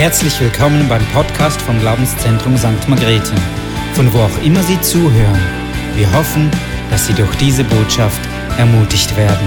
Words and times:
Herzlich 0.00 0.40
willkommen 0.40 0.88
beim 0.88 1.06
Podcast 1.08 1.60
vom 1.60 1.78
Glaubenszentrum 1.78 2.56
St. 2.56 2.88
Margrethe, 2.88 3.34
von 3.92 4.10
wo 4.14 4.20
auch 4.20 4.42
immer 4.42 4.62
Sie 4.62 4.80
zuhören. 4.80 5.38
Wir 5.94 6.10
hoffen, 6.14 6.50
dass 6.90 7.06
Sie 7.06 7.12
durch 7.12 7.34
diese 7.36 7.64
Botschaft 7.64 8.18
ermutigt 8.56 9.14
werden. 9.18 9.46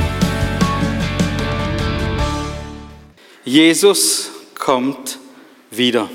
Jesus 3.44 4.30
kommt 4.54 5.18
wieder. 5.72 6.08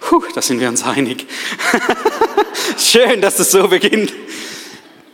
Puh, 0.00 0.24
da 0.34 0.40
sind 0.40 0.60
wir 0.60 0.70
uns 0.70 0.82
einig. 0.82 1.26
Schön, 2.78 3.20
dass 3.20 3.38
es 3.38 3.50
so 3.50 3.68
beginnt. 3.68 4.14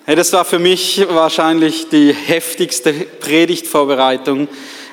Das 0.06 0.32
war 0.32 0.45
für 0.45 0.61
mich 0.61 1.04
wahrscheinlich 1.08 1.88
die 1.88 2.12
heftigste 2.12 2.93
Predigtvorbereitung 2.93 4.46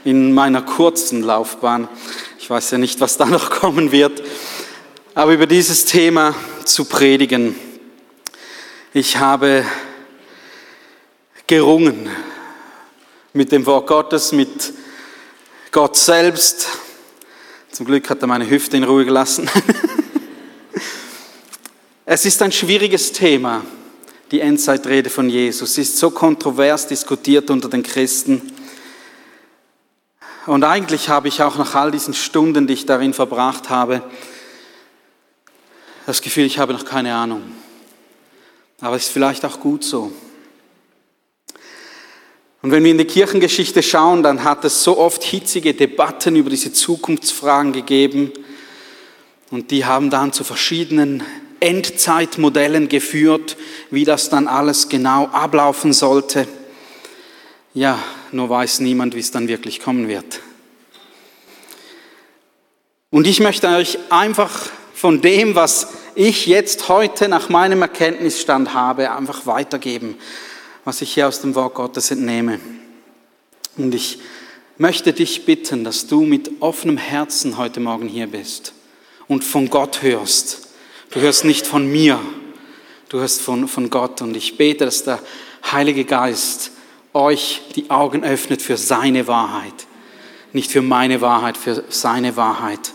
in 0.04 0.34
meiner 0.34 0.62
kurzen 0.62 1.22
Laufbahn. 1.22 1.88
Ich 2.40 2.50
weiß 2.50 2.72
ja 2.72 2.78
nicht, 2.78 3.00
was 3.00 3.18
da 3.18 3.26
noch 3.26 3.50
kommen 3.50 3.92
wird. 3.92 4.24
Aber 5.16 5.34
über 5.34 5.48
dieses 5.48 5.86
Thema 5.86 6.36
zu 6.66 6.86
predigen. 6.86 7.56
Ich 8.94 9.18
habe 9.18 9.66
gerungen 11.48 12.10
mit 13.34 13.52
dem 13.52 13.66
Wort 13.66 13.88
Gottes, 13.88 14.32
mit 14.32 14.74
Gott 15.72 15.98
selbst. 15.98 16.68
Zum 17.72 17.86
Glück 17.86 18.10
hat 18.10 18.22
er 18.22 18.28
meine 18.28 18.50
Hüfte 18.50 18.78
in 18.78 18.84
Ruhe 18.84 19.06
gelassen. 19.06 19.50
es 22.06 22.26
ist 22.26 22.42
ein 22.42 22.52
schwieriges 22.52 23.12
Thema 23.12 23.64
die 24.34 24.42
Endzeitrede 24.42 25.12
von 25.12 25.30
Jesus. 25.30 25.76
Sie 25.76 25.82
ist 25.82 25.98
so 25.98 26.10
kontrovers 26.10 26.88
diskutiert 26.88 27.52
unter 27.52 27.70
den 27.70 27.84
Christen. 27.84 28.42
Und 30.46 30.66
eigentlich 30.66 31.08
habe 31.08 31.30
ich 31.30 31.42
auch 31.42 31.58
nach 31.58 31.74
all 31.74 31.92
diesen 31.92 32.14
Stunden, 32.14 32.68
die 32.68 32.74
ich 32.74 32.86
darin 32.86 33.14
verbracht 33.14 33.70
habe, 33.70 34.02
das 36.06 36.22
Gefühl, 36.22 36.46
ich 36.46 36.60
habe 36.60 36.74
noch 36.74 36.84
keine 36.84 37.16
Ahnung. 37.16 37.44
Aber 38.82 38.98
es 38.98 39.04
ist 39.04 39.14
vielleicht 39.14 39.46
auch 39.46 39.62
gut 39.62 39.86
so. 39.86 40.12
Und 42.62 42.72
wenn 42.72 42.84
wir 42.84 42.92
in 42.92 42.98
die 42.98 43.06
Kirchengeschichte 43.06 43.82
schauen, 43.82 44.22
dann 44.22 44.44
hat 44.44 44.66
es 44.66 44.84
so 44.84 44.98
oft 44.98 45.24
hitzige 45.24 45.74
Debatten 45.74 46.36
über 46.36 46.50
diese 46.50 46.74
Zukunftsfragen 46.74 47.72
gegeben. 47.72 48.34
Und 49.50 49.72
die 49.72 49.86
haben 49.86 50.10
dann 50.10 50.34
zu 50.34 50.44
verschiedenen 50.44 51.24
Endzeitmodellen 51.62 52.90
geführt, 52.90 53.56
wie 53.92 54.04
das 54.04 54.30
dann 54.30 54.50
alles 54.50 54.90
genau 54.90 55.28
ablaufen 55.28 55.94
sollte. 55.94 56.48
Ja, 57.74 57.98
nur 58.34 58.50
weiß 58.50 58.80
niemand, 58.80 59.16
wie 59.16 59.20
es 59.20 59.32
dann 59.32 59.48
wirklich 59.48 59.80
kommen 59.80 60.08
wird. 60.08 60.40
Und 63.10 63.28
ich 63.28 63.40
möchte 63.40 63.68
euch 63.68 63.98
einfach 64.10 64.70
von 64.94 65.22
dem, 65.22 65.56
was 65.56 65.90
ich 66.16 66.48
jetzt 66.48 66.90
heute 66.90 67.28
nach 67.28 67.50
meinem 67.50 67.82
Erkenntnisstand 67.82 68.74
habe, 68.74 69.12
einfach 69.12 69.46
weitergeben, 69.46 70.18
was 70.84 71.02
ich 71.02 71.14
hier 71.14 71.28
aus 71.28 71.42
dem 71.42 71.56
Wort 71.56 71.76
Gottes 71.76 72.12
entnehme. 72.12 72.60
Und 73.78 73.94
ich 73.94 74.20
möchte 74.78 75.14
dich 75.14 75.46
bitten, 75.46 75.84
dass 75.84 76.08
du 76.08 76.22
mit 76.22 76.52
offenem 76.60 76.98
Herzen 76.98 77.58
heute 77.58 77.80
Morgen 77.80 78.08
hier 78.08 78.28
bist 78.28 78.74
und 79.28 79.44
von 79.44 79.70
Gott 79.70 80.02
hörst 80.02 80.64
Du 81.14 81.22
hörst 81.22 81.46
nicht 81.46 81.68
von 81.68 81.86
mir, 81.86 82.20
du 83.10 83.20
hörst 83.20 83.42
von, 83.42 83.68
von 83.68 83.92
Gott. 83.92 84.24
Und 84.24 84.36
ich 84.36 84.58
bete, 84.58 84.86
dass 84.86 85.04
der 85.04 85.20
Heilige 85.72 86.06
Geist 86.06 86.72
euch 87.14 87.62
die 87.76 87.90
Augen 87.90 88.24
öffnet 88.24 88.62
für 88.62 88.78
seine 88.78 89.28
Wahrheit. 89.28 89.74
Nicht 90.52 90.72
für 90.72 90.82
meine 90.82 91.22
Wahrheit, 91.22 91.58
für 91.58 91.84
seine 91.90 92.36
Wahrheit. 92.36 92.94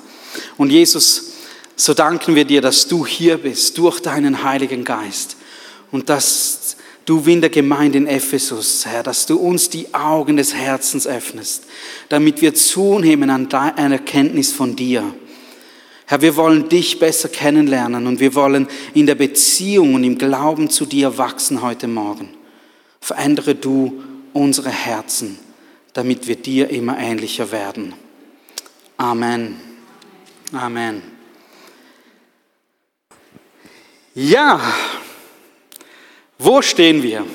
Und 0.56 0.70
Jesus, 0.70 1.32
so 1.76 1.94
danken 1.94 2.34
wir 2.34 2.44
dir, 2.44 2.60
dass 2.60 2.88
du 2.88 3.06
hier 3.06 3.38
bist 3.38 3.78
durch 3.78 4.00
deinen 4.00 4.42
Heiligen 4.42 4.84
Geist. 4.84 5.36
Und 5.90 6.08
dass 6.08 6.76
du 7.04 7.24
wie 7.24 7.32
in 7.32 7.40
der 7.40 7.50
Gemeinde 7.50 7.98
in 7.98 8.06
Ephesus, 8.06 8.84
Herr, 8.86 9.02
dass 9.02 9.26
du 9.26 9.38
uns 9.38 9.70
die 9.70 9.94
Augen 9.94 10.36
des 10.36 10.54
Herzens 10.54 11.06
öffnest, 11.06 11.64
damit 12.08 12.40
wir 12.42 12.54
zunehmen 12.54 13.30
an 13.30 13.48
deiner 13.48 13.96
Erkenntnis 13.96 14.52
von 14.52 14.76
dir 14.76 15.14
Herr, 16.10 16.22
wir 16.22 16.36
wollen 16.36 16.70
dich 16.70 16.98
besser 16.98 17.28
kennenlernen 17.28 18.06
und 18.06 18.18
wir 18.18 18.34
wollen 18.34 18.66
in 18.94 19.04
der 19.04 19.14
Beziehung 19.14 19.92
und 19.92 20.04
im 20.04 20.16
Glauben 20.16 20.70
zu 20.70 20.86
dir 20.86 21.18
wachsen 21.18 21.60
heute 21.60 21.86
Morgen. 21.86 22.30
Verändere 22.98 23.54
du 23.54 24.02
unsere 24.38 24.70
Herzen, 24.70 25.38
damit 25.92 26.26
wir 26.26 26.36
dir 26.36 26.70
immer 26.70 26.98
ähnlicher 26.98 27.50
werden. 27.50 27.94
Amen. 28.96 29.60
Amen. 30.52 31.02
Ja, 34.14 34.60
wo 36.38 36.62
stehen 36.62 37.02
wir? 37.02 37.20
Ihr 37.20 37.26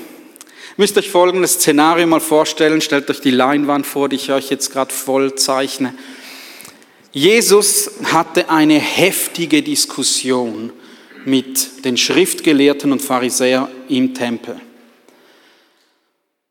müsst 0.78 0.98
euch 0.98 1.10
folgendes 1.10 1.54
Szenario 1.54 2.08
mal 2.08 2.20
vorstellen. 2.20 2.82
Stellt 2.82 3.10
euch 3.10 3.22
die 3.22 3.32
Leinwand 3.32 3.86
vor, 3.86 4.10
die 4.10 4.16
ich 4.16 4.32
euch 4.32 4.50
jetzt 4.50 4.72
gerade 4.72 4.94
voll 4.94 5.36
zeichne. 5.36 5.94
Jesus 7.12 7.92
hatte 8.12 8.50
eine 8.50 8.80
heftige 8.80 9.62
Diskussion 9.62 10.74
mit 11.26 11.86
den 11.86 11.96
Schriftgelehrten 11.96 12.92
und 12.92 13.02
Pharisäern 13.02 13.68
im 13.88 14.14
Tempel. 14.14 14.60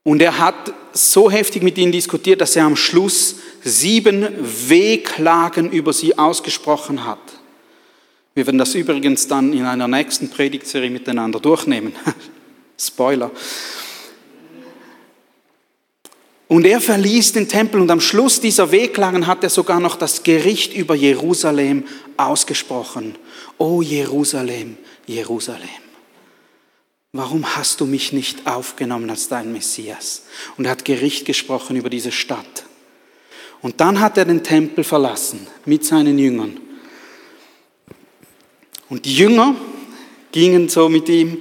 Und 0.04 0.20
er 0.20 0.38
hat 0.38 0.72
so 0.92 1.30
heftig 1.30 1.62
mit 1.62 1.78
ihnen 1.78 1.92
diskutiert, 1.92 2.40
dass 2.40 2.56
er 2.56 2.64
am 2.64 2.76
Schluss 2.76 3.36
sieben 3.62 4.28
Wehklagen 4.68 5.70
über 5.70 5.92
sie 5.92 6.18
ausgesprochen 6.18 7.04
hat. 7.04 7.20
Wir 8.34 8.46
werden 8.46 8.58
das 8.58 8.74
übrigens 8.74 9.28
dann 9.28 9.52
in 9.52 9.64
einer 9.64 9.86
nächsten 9.86 10.30
Predigtserie 10.30 10.90
miteinander 10.90 11.38
durchnehmen. 11.38 11.92
Spoiler. 12.78 13.30
Und 16.48 16.66
er 16.66 16.80
verließ 16.80 17.32
den 17.32 17.48
Tempel 17.48 17.80
und 17.80 17.90
am 17.90 18.00
Schluss 18.00 18.40
dieser 18.40 18.72
Wehklagen 18.72 19.26
hat 19.26 19.42
er 19.42 19.48
sogar 19.48 19.80
noch 19.80 19.96
das 19.96 20.22
Gericht 20.22 20.74
über 20.74 20.94
Jerusalem 20.94 21.84
ausgesprochen. 22.16 23.14
O 23.56 23.80
Jerusalem, 23.80 24.76
Jerusalem, 25.06 25.68
warum 27.12 27.56
hast 27.56 27.80
du 27.80 27.86
mich 27.86 28.12
nicht 28.12 28.46
aufgenommen 28.46 29.10
als 29.10 29.28
dein 29.28 29.52
Messias? 29.52 30.22
Und 30.56 30.64
er 30.64 30.72
hat 30.72 30.84
Gericht 30.84 31.26
gesprochen 31.26 31.76
über 31.76 31.90
diese 31.90 32.12
Stadt. 32.12 32.64
Und 33.60 33.80
dann 33.80 34.00
hat 34.00 34.18
er 34.18 34.24
den 34.24 34.42
Tempel 34.42 34.82
verlassen 34.82 35.46
mit 35.64 35.84
seinen 35.84 36.18
Jüngern. 36.18 36.58
Und 38.88 39.04
die 39.04 39.14
Jünger 39.14 39.54
gingen 40.32 40.68
so 40.68 40.88
mit 40.88 41.08
ihm 41.08 41.38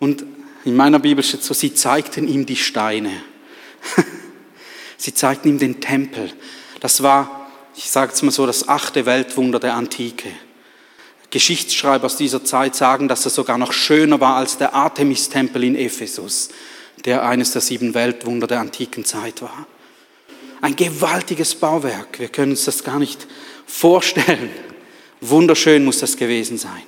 und 0.00 0.24
in 0.64 0.76
meiner 0.76 0.98
Bibel 0.98 1.22
steht 1.22 1.42
so, 1.42 1.54
sie 1.54 1.74
zeigten 1.74 2.26
ihm 2.26 2.46
die 2.46 2.56
Steine. 2.56 3.12
Sie 4.96 5.12
zeigten 5.12 5.48
ihm 5.48 5.58
den 5.58 5.80
Tempel. 5.80 6.32
Das 6.78 7.02
war, 7.02 7.50
ich 7.74 7.90
sage 7.90 8.12
es 8.12 8.22
mal 8.22 8.30
so, 8.30 8.46
das 8.46 8.68
achte 8.68 9.04
Weltwunder 9.04 9.58
der 9.58 9.74
Antike. 9.74 10.30
Geschichtsschreiber 11.32 12.04
aus 12.04 12.16
dieser 12.16 12.44
Zeit 12.44 12.76
sagen, 12.76 13.08
dass 13.08 13.24
er 13.24 13.30
sogar 13.30 13.56
noch 13.56 13.72
schöner 13.72 14.20
war 14.20 14.36
als 14.36 14.58
der 14.58 14.74
Artemis-Tempel 14.74 15.64
in 15.64 15.74
Ephesus, 15.74 16.50
der 17.06 17.24
eines 17.26 17.52
der 17.52 17.62
sieben 17.62 17.94
Weltwunder 17.94 18.46
der 18.46 18.60
antiken 18.60 19.04
Zeit 19.04 19.40
war. 19.40 19.66
Ein 20.60 20.76
gewaltiges 20.76 21.54
Bauwerk. 21.54 22.20
Wir 22.20 22.28
können 22.28 22.52
uns 22.52 22.66
das 22.66 22.84
gar 22.84 22.98
nicht 22.98 23.26
vorstellen. 23.66 24.50
Wunderschön 25.22 25.84
muss 25.84 26.00
das 26.00 26.16
gewesen 26.18 26.58
sein. 26.58 26.82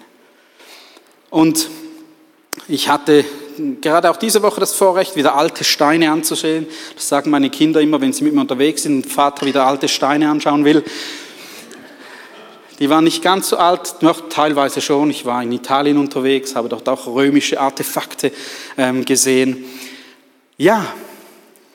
Und 1.31 1.69
ich 2.69 2.89
hatte 2.89 3.25
gerade 3.81 4.11
auch 4.11 4.17
diese 4.19 4.43
Woche 4.43 4.61
das 4.61 4.75
Vorrecht, 4.75 5.17
wieder 5.17 5.37
alte 5.37 5.65
Steine 5.65 6.11
anzusehen. 6.11 6.67
Das 6.95 7.09
sagen 7.09 7.31
meine 7.31 7.49
Kinder 7.49 7.81
immer, 7.81 8.01
wenn 8.01 8.13
sie 8.13 8.25
mit 8.25 8.35
mir 8.35 8.43
unterwegs 8.43 8.83
sind 8.83 9.05
und 9.05 9.11
Vater 9.11 9.47
wieder 9.47 9.67
alte 9.67 9.89
Steine 9.89 10.29
anschauen 10.29 10.67
will. 10.67 10.85
Die 12.79 12.91
waren 12.91 13.05
nicht 13.05 13.23
ganz 13.23 13.49
so 13.49 13.57
alt, 13.57 14.03
noch 14.03 14.29
teilweise 14.29 14.81
schon. 14.81 15.11
Ich 15.11 15.25
war 15.25 15.43
in 15.43 15.53
Italien 15.53 15.99
unterwegs, 15.99 16.57
habe 16.57 16.69
dort 16.69 16.89
auch 16.89 17.07
römische 17.07 17.61
Artefakte 17.61 18.33
ähm, 18.77 19.05
gesehen. 19.05 19.65
Ja, 20.57 20.93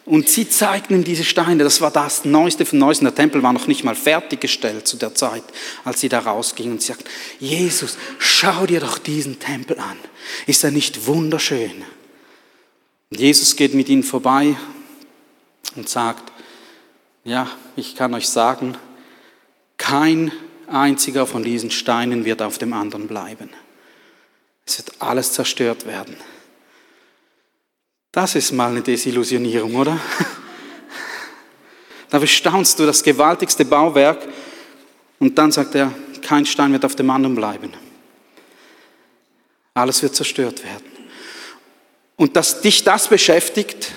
und 0.09 0.27
sie 0.27 0.49
zeigten 0.49 0.95
ihm 0.95 1.03
diese 1.03 1.23
Steine. 1.23 1.63
Das 1.63 1.81
war 1.81 1.91
das 1.91 2.25
Neueste 2.25 2.65
von 2.65 2.79
Neuesten. 2.79 3.05
Der 3.05 3.13
Tempel 3.13 3.43
war 3.43 3.53
noch 3.53 3.67
nicht 3.67 3.83
mal 3.83 3.93
fertiggestellt 3.93 4.87
zu 4.87 4.97
der 4.97 5.13
Zeit, 5.13 5.43
als 5.85 6.01
sie 6.01 6.09
da 6.09 6.19
rausgingen. 6.19 6.73
Und 6.73 6.81
sie 6.81 6.87
sagten, 6.87 7.07
Jesus, 7.39 7.95
schau 8.17 8.65
dir 8.65 8.79
doch 8.79 8.97
diesen 8.97 9.39
Tempel 9.39 9.77
an. 9.77 9.97
Ist 10.47 10.63
er 10.63 10.71
nicht 10.71 11.05
wunderschön? 11.05 11.83
Und 13.11 13.19
Jesus 13.19 13.55
geht 13.55 13.75
mit 13.75 13.87
ihnen 13.87 14.01
vorbei 14.01 14.55
und 15.75 15.87
sagt, 15.87 16.31
ja, 17.23 17.47
ich 17.75 17.95
kann 17.95 18.13
euch 18.15 18.27
sagen, 18.27 18.75
kein 19.77 20.31
einziger 20.73 21.25
von 21.25 21.43
diesen 21.43 21.71
Steinen 21.71 22.25
wird 22.25 22.41
auf 22.41 22.57
dem 22.57 22.73
anderen 22.73 23.07
bleiben. 23.07 23.49
Es 24.65 24.77
wird 24.77 25.01
alles 25.01 25.33
zerstört 25.33 25.85
werden. 25.85 26.15
Das 28.11 28.35
ist 28.35 28.51
mal 28.51 28.71
eine 28.71 28.81
Desillusionierung, 28.81 29.75
oder? 29.75 29.99
Da 32.09 32.17
bestaunst 32.17 32.79
du 32.79 32.85
das 32.85 33.03
gewaltigste 33.03 33.65
Bauwerk 33.65 34.27
und 35.19 35.37
dann 35.37 35.51
sagt 35.51 35.75
er, 35.75 35.93
kein 36.21 36.45
Stein 36.45 36.71
wird 36.71 36.83
auf 36.85 36.95
dem 36.95 37.09
anderen 37.09 37.35
bleiben. 37.35 37.71
Alles 39.75 40.01
wird 40.01 40.15
zerstört 40.15 40.63
werden. 40.63 40.85
Und 42.15 42.35
dass 42.35 42.61
dich 42.61 42.83
das 42.83 43.07
beschäftigt 43.07 43.91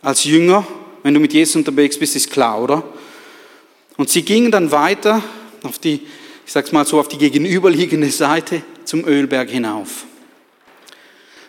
als 0.00 0.24
Jünger, 0.24 0.66
wenn 1.02 1.14
du 1.14 1.20
mit 1.20 1.32
Jesus 1.32 1.56
unterwegs 1.56 1.98
bist, 1.98 2.16
ist 2.16 2.30
klar, 2.30 2.60
oder? 2.60 2.82
Und 3.96 4.10
sie 4.10 4.22
gingen 4.22 4.50
dann 4.50 4.70
weiter 4.70 5.22
auf 5.62 5.78
die, 5.78 6.06
ich 6.44 6.52
sag's 6.52 6.72
mal 6.72 6.86
so, 6.86 6.98
auf 6.98 7.08
die 7.08 7.18
gegenüberliegende 7.18 8.10
Seite 8.10 8.62
zum 8.84 9.04
Ölberg 9.06 9.50
hinauf. 9.50 10.04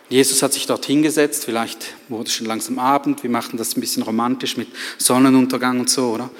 Jesus 0.08 0.42
hat 0.42 0.54
sich 0.54 0.66
dort 0.66 0.86
hingesetzt, 0.86 1.44
vielleicht 1.44 1.94
wurde 2.08 2.28
es 2.28 2.34
schon 2.34 2.46
langsam 2.46 2.78
Abend, 2.78 3.22
wir 3.22 3.30
machten 3.30 3.58
das 3.58 3.76
ein 3.76 3.80
bisschen 3.80 4.02
romantisch 4.02 4.56
mit 4.56 4.68
Sonnenuntergang 4.96 5.80
und 5.80 5.90
so, 5.90 6.12
oder? 6.12 6.30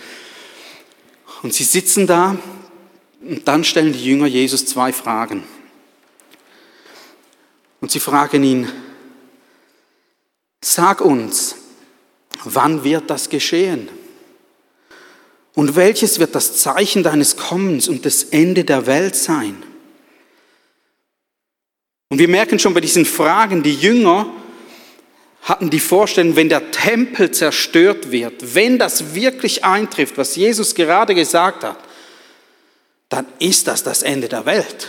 Und 1.43 1.53
sie 1.53 1.65
sitzen 1.65 2.07
da 2.07 2.39
und 3.21 3.47
dann 3.47 3.65
stellen 3.65 3.93
die 3.93 4.05
Jünger 4.05 4.27
Jesus 4.27 4.65
zwei 4.65 4.93
Fragen. 4.93 5.45
Und 7.81 7.91
sie 7.91 8.01
fragen 8.01 8.43
ihn, 8.43 8.69
sag 10.61 11.01
uns, 11.01 11.57
wann 12.45 12.85
wird 12.85 13.11
das 13.11 13.29
geschehen? 13.29 13.89
Und 15.59 15.75
welches 15.75 16.21
wird 16.21 16.37
das 16.37 16.57
Zeichen 16.57 17.03
deines 17.03 17.37
Kommens 17.37 17.89
und 17.89 18.07
das 18.07 18.23
Ende 18.23 18.63
der 18.63 18.87
Welt 18.87 19.17
sein? 19.17 19.61
Und 22.11 22.21
wir 22.21 22.29
merken 22.29 22.61
schon 22.61 22.75
bei 22.75 22.81
diesen 22.81 23.05
Fragen, 23.05 23.65
die 23.65 23.75
Jünger 23.75 24.33
hatten 25.43 25.69
die 25.69 25.81
Vorstellung, 25.81 26.37
wenn 26.37 26.49
der 26.49 26.71
Tempel 26.71 27.33
zerstört 27.33 28.13
wird, 28.13 28.55
wenn 28.55 28.79
das 28.79 29.17
wirklich 29.17 29.65
eintrifft, 29.65 30.17
was 30.17 30.37
Jesus 30.37 30.77
gerade 30.77 31.17
gesagt 31.17 31.65
hat, 31.65 31.79
dann 33.09 33.27
ist 33.41 33.67
das 33.67 33.83
das 33.83 34.03
Ende 34.03 34.29
der 34.29 34.47
Welt. 34.47 34.87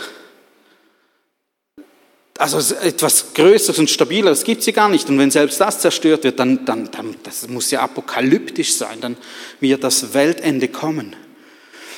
Also 2.40 2.74
etwas 2.76 3.34
Größeres 3.34 3.78
und 3.78 3.90
Stabileres 3.90 4.44
gibt 4.44 4.60
es 4.60 4.64
hier 4.64 4.72
gar 4.72 4.88
nicht. 4.88 5.10
Und 5.10 5.18
wenn 5.18 5.30
selbst 5.30 5.60
das 5.60 5.78
zerstört 5.78 6.24
wird, 6.24 6.38
dann, 6.38 6.64
dann, 6.64 6.90
dann 6.90 7.14
das 7.22 7.46
muss 7.48 7.70
ja 7.70 7.82
apokalyptisch 7.82 8.76
sein, 8.76 8.98
dann 9.02 9.18
wird 9.60 9.84
das 9.84 10.14
Weltende 10.14 10.68
kommen. 10.68 11.14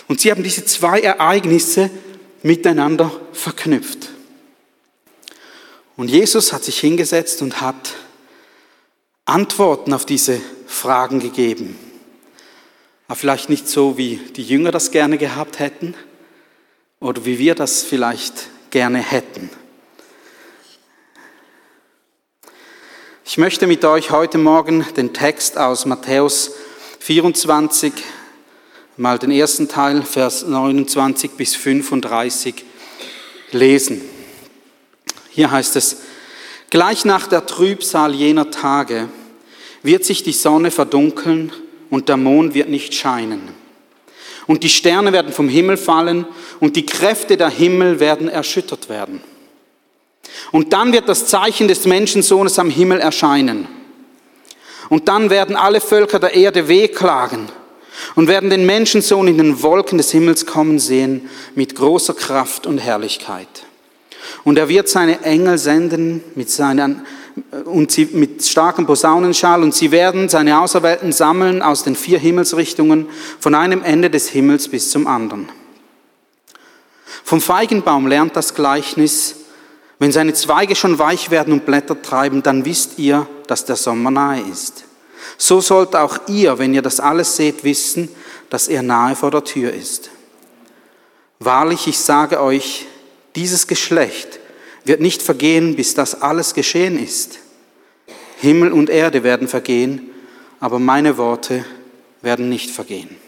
Und 0.09 0.21
sie 0.21 0.33
haben 0.33 0.43
diese 0.43 0.65
zwei 0.65 0.99
Ereignisse 0.99 1.91
miteinander 2.43 3.13
verknüpft. 3.33 4.09
Und 5.97 6.09
Jesus 6.09 6.53
hat 6.53 6.65
sich 6.65 6.81
hingesetzt 6.81 7.41
und 7.41 7.61
hat 7.61 7.95
Antworten 9.25 9.93
auf 9.93 10.07
diese 10.07 10.41
Fragen 10.67 11.21
gegeben. 11.21 11.79
Aber 13.07 13.15
vielleicht 13.15 13.49
nicht 13.49 13.69
so, 13.69 13.97
wie 13.97 14.17
die 14.35 14.43
Jünger 14.43 14.73
das 14.73 14.91
gerne 14.91 15.19
gehabt 15.19 15.61
hätten 15.61 15.95
oder 16.99 17.25
wie 17.27 17.39
wir 17.39 17.55
das 17.55 17.85
vielleicht 17.85 18.49
gerne 18.71 18.99
hätten. 18.99 19.49
Ich 23.25 23.39
möchte 23.39 23.69
mit 23.69 23.85
euch 23.85 24.11
heute 24.11 24.37
Morgen 24.37 24.85
den 24.97 25.13
Text 25.15 25.57
aus 25.57 25.87
Matthäus 25.87 26.51
24, 26.99 27.93
mal 28.97 29.17
den 29.17 29.31
ersten 29.31 29.69
Teil, 29.69 30.03
Vers 30.03 30.45
29 30.45 31.31
bis 31.31 31.55
35 31.55 32.65
lesen. 33.53 34.03
Hier 35.31 35.53
heißt 35.53 35.77
es, 35.77 35.99
gleich 36.69 37.05
nach 37.05 37.29
der 37.29 37.47
Trübsal 37.47 38.13
jener 38.13 38.51
Tage 38.51 39.09
wird 39.85 40.05
sich 40.05 40.25
die 40.25 40.33
Sonne 40.33 40.73
verdunkeln 40.73 41.53
und 41.91 42.09
der 42.09 42.17
Mond 42.17 42.55
wird 42.55 42.71
nicht 42.71 42.93
scheinen. 42.93 43.49
Und 44.49 44.65
die 44.65 44.69
Sterne 44.69 45.13
werden 45.13 45.33
vom 45.33 45.49
Himmel 45.49 45.77
fallen 45.77 46.27
und 46.59 46.75
die 46.75 46.87
Kräfte 46.87 47.37
der 47.37 47.51
Himmel 47.51 48.01
werden 48.01 48.29
erschüttert 48.29 48.89
werden. 48.89 49.23
Und 50.53 50.73
dann 50.73 50.93
wird 50.93 51.09
das 51.09 51.27
Zeichen 51.27 51.69
des 51.69 51.87
Menschensohnes 51.87 52.59
am 52.59 52.71
Himmel 52.71 53.01
erscheinen. 53.01 53.67
Und 54.89 55.09
dann 55.09 55.31
werden 55.31 55.57
alle 55.57 55.81
Völker 55.81 56.19
der 56.19 56.35
Erde 56.35 56.69
wehklagen 56.69 57.49
und 58.15 58.29
werden 58.29 58.51
den 58.51 58.67
Menschensohn 58.67 59.29
in 59.29 59.39
den 59.39 59.63
Wolken 59.63 59.99
des 59.99 60.11
Himmels 60.11 60.47
kommen 60.47 60.79
sehen 60.79 61.29
mit 61.55 61.75
großer 61.75 62.15
Kraft 62.15 62.67
und 62.67 62.79
Herrlichkeit. 62.79 63.49
Und 64.45 64.59
er 64.59 64.69
wird 64.69 64.89
seine 64.89 65.23
Engel 65.23 65.59
senden 65.59 66.23
mit 66.35 66.51
seinen 66.51 67.07
und 67.65 67.91
sie 67.91 68.09
mit 68.13 68.45
starkem 68.45 68.87
Posaunenschall 68.87 69.63
und 69.63 69.75
sie 69.75 69.91
werden 69.91 70.29
seine 70.29 70.61
Auserwählten 70.61 71.13
sammeln 71.13 71.63
aus 71.63 71.83
den 71.83 71.97
vier 71.97 72.19
Himmelsrichtungen 72.19 73.09
von 73.41 73.55
einem 73.55 73.83
Ende 73.83 74.11
des 74.11 74.29
Himmels 74.29 74.69
bis 74.69 74.91
zum 74.91 75.07
anderen. 75.07 75.49
Vom 77.25 77.41
Feigenbaum 77.41 78.07
lernt 78.07 78.37
das 78.37 78.55
Gleichnis, 78.55 79.37
wenn 80.03 80.11
seine 80.11 80.35
Zweige 80.35 80.75
schon 80.75 80.99
weich 80.99 81.31
werden 81.31 81.53
und 81.53 81.65
Blätter 81.65 82.03
treiben, 82.03 82.43
dann 82.43 82.65
wisst 82.65 82.99
ihr, 82.99 83.25
dass 83.47 83.67
der 83.67 83.77
Sommer 83.77 84.11
nahe 84.11 84.41
ist. 84.51 84.83
So 85.39 85.61
sollt 85.61 85.95
auch 85.95 86.19
ihr, 86.27 86.59
wenn 86.59 86.75
ihr 86.75 86.83
das 86.83 86.99
alles 86.99 87.37
seht, 87.37 87.63
wissen, 87.63 88.09
dass 88.51 88.67
er 88.67 88.83
nahe 88.83 89.15
vor 89.15 89.31
der 89.31 89.45
Tür 89.45 89.73
ist. 89.73 90.11
Wahrlich, 91.39 91.87
ich 91.87 92.01
sage 92.01 92.41
euch, 92.41 92.87
dieses 93.37 93.69
Geschlecht 93.69 94.41
wird 94.85 95.01
nicht 95.01 95.23
vergehen, 95.23 95.77
bis 95.77 95.95
das 95.95 96.21
alles 96.21 96.53
geschehen 96.55 96.99
ist. 96.99 97.39
Himmel 98.39 98.73
und 98.73 98.91
Erde 98.91 99.23
werden 99.23 99.47
vergehen, 99.47 100.11
aber 100.59 100.81
meine 100.81 101.17
Worte 101.17 101.65
werden 102.23 102.49
nicht 102.49 102.73
vergehen. 102.73 103.22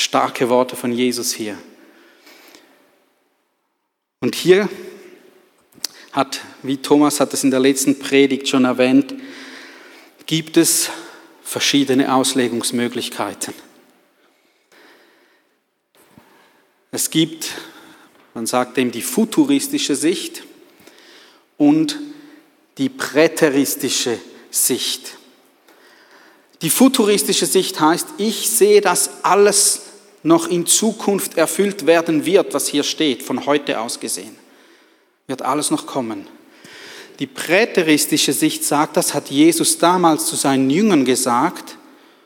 Starke 0.00 0.48
Worte 0.48 0.76
von 0.76 0.92
Jesus 0.92 1.32
hier. 1.32 1.58
Und 4.20 4.34
hier 4.34 4.68
hat, 6.12 6.40
wie 6.62 6.78
Thomas 6.78 7.20
hat 7.20 7.34
es 7.34 7.44
in 7.44 7.50
der 7.50 7.60
letzten 7.60 7.98
Predigt 7.98 8.48
schon 8.48 8.64
erwähnt, 8.64 9.14
gibt 10.24 10.56
es 10.56 10.88
verschiedene 11.42 12.14
Auslegungsmöglichkeiten. 12.14 13.52
Es 16.92 17.10
gibt, 17.10 17.52
man 18.32 18.46
sagt 18.46 18.78
dem, 18.78 18.90
die 18.90 19.02
futuristische 19.02 19.94
Sicht 19.94 20.44
und 21.58 21.98
die 22.78 22.88
präteristische 22.88 24.18
Sicht. 24.50 25.18
Die 26.62 26.70
futuristische 26.70 27.46
Sicht 27.46 27.80
heißt, 27.80 28.08
ich 28.16 28.48
sehe, 28.48 28.80
dass 28.80 29.24
alles 29.24 29.89
noch 30.22 30.48
in 30.48 30.66
Zukunft 30.66 31.36
erfüllt 31.36 31.86
werden 31.86 32.26
wird, 32.26 32.52
was 32.54 32.68
hier 32.68 32.82
steht, 32.82 33.22
von 33.22 33.46
heute 33.46 33.80
aus 33.80 34.00
gesehen. 34.00 34.36
Wird 35.26 35.42
alles 35.42 35.70
noch 35.70 35.86
kommen. 35.86 36.26
Die 37.18 37.26
präteristische 37.26 38.32
Sicht 38.32 38.64
sagt, 38.64 38.96
das 38.96 39.14
hat 39.14 39.30
Jesus 39.30 39.78
damals 39.78 40.26
zu 40.26 40.36
seinen 40.36 40.70
Jüngern 40.70 41.04
gesagt 41.04 41.76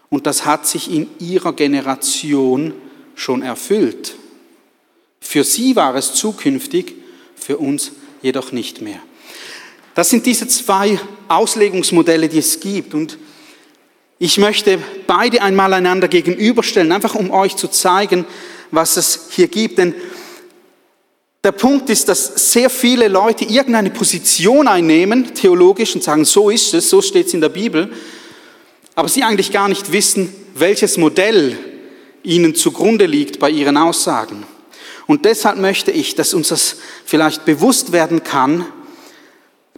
und 0.08 0.26
das 0.26 0.44
hat 0.46 0.66
sich 0.66 0.90
in 0.90 1.08
ihrer 1.18 1.52
Generation 1.52 2.72
schon 3.14 3.42
erfüllt. 3.42 4.14
Für 5.20 5.42
sie 5.42 5.74
war 5.74 5.94
es 5.96 6.14
zukünftig, 6.14 6.94
für 7.34 7.58
uns 7.58 7.92
jedoch 8.22 8.52
nicht 8.52 8.80
mehr. 8.80 9.00
Das 9.94 10.10
sind 10.10 10.26
diese 10.26 10.48
zwei 10.48 10.98
Auslegungsmodelle, 11.28 12.28
die 12.28 12.38
es 12.38 12.60
gibt. 12.60 12.94
Und 12.94 13.18
ich 14.24 14.38
möchte 14.38 14.78
beide 15.06 15.42
einmal 15.42 15.74
einander 15.74 16.08
gegenüberstellen, 16.08 16.92
einfach 16.92 17.14
um 17.14 17.30
euch 17.30 17.56
zu 17.56 17.68
zeigen, 17.68 18.24
was 18.70 18.96
es 18.96 19.26
hier 19.32 19.48
gibt. 19.48 19.76
Denn 19.76 19.94
der 21.44 21.52
Punkt 21.52 21.90
ist, 21.90 22.08
dass 22.08 22.50
sehr 22.52 22.70
viele 22.70 23.08
Leute 23.08 23.44
irgendeine 23.44 23.90
Position 23.90 24.66
einnehmen, 24.66 25.34
theologisch, 25.34 25.94
und 25.94 26.02
sagen, 26.02 26.24
so 26.24 26.48
ist 26.48 26.72
es, 26.72 26.88
so 26.88 27.02
steht 27.02 27.26
es 27.26 27.34
in 27.34 27.42
der 27.42 27.50
Bibel, 27.50 27.92
aber 28.94 29.10
sie 29.10 29.22
eigentlich 29.22 29.52
gar 29.52 29.68
nicht 29.68 29.92
wissen, 29.92 30.34
welches 30.54 30.96
Modell 30.96 31.58
ihnen 32.22 32.54
zugrunde 32.54 33.04
liegt 33.04 33.38
bei 33.38 33.50
ihren 33.50 33.76
Aussagen. 33.76 34.44
Und 35.06 35.26
deshalb 35.26 35.58
möchte 35.58 35.90
ich, 35.90 36.14
dass 36.14 36.32
uns 36.32 36.48
das 36.48 36.76
vielleicht 37.04 37.44
bewusst 37.44 37.92
werden 37.92 38.24
kann, 38.24 38.64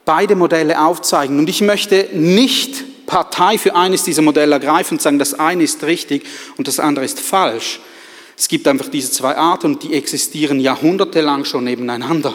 beide 0.04 0.36
Modelle 0.36 0.80
aufzeigen. 0.80 1.40
Und 1.40 1.48
ich 1.48 1.62
möchte 1.62 2.10
nicht 2.12 2.84
Partei 3.06 3.58
für 3.58 3.74
eines 3.74 4.02
dieser 4.02 4.22
Modelle 4.22 4.54
ergreifen 4.54 4.94
und 4.94 5.02
sagen, 5.02 5.18
das 5.18 5.34
eine 5.34 5.62
ist 5.62 5.82
richtig 5.84 6.24
und 6.56 6.68
das 6.68 6.80
andere 6.80 7.04
ist 7.04 7.20
falsch, 7.20 7.80
es 8.36 8.48
gibt 8.48 8.68
einfach 8.68 8.88
diese 8.88 9.10
zwei 9.10 9.36
Arten 9.36 9.74
und 9.74 9.82
die 9.82 9.94
existieren 9.94 10.60
jahrhundertelang 10.60 11.44
schon 11.44 11.64
nebeneinander. 11.64 12.34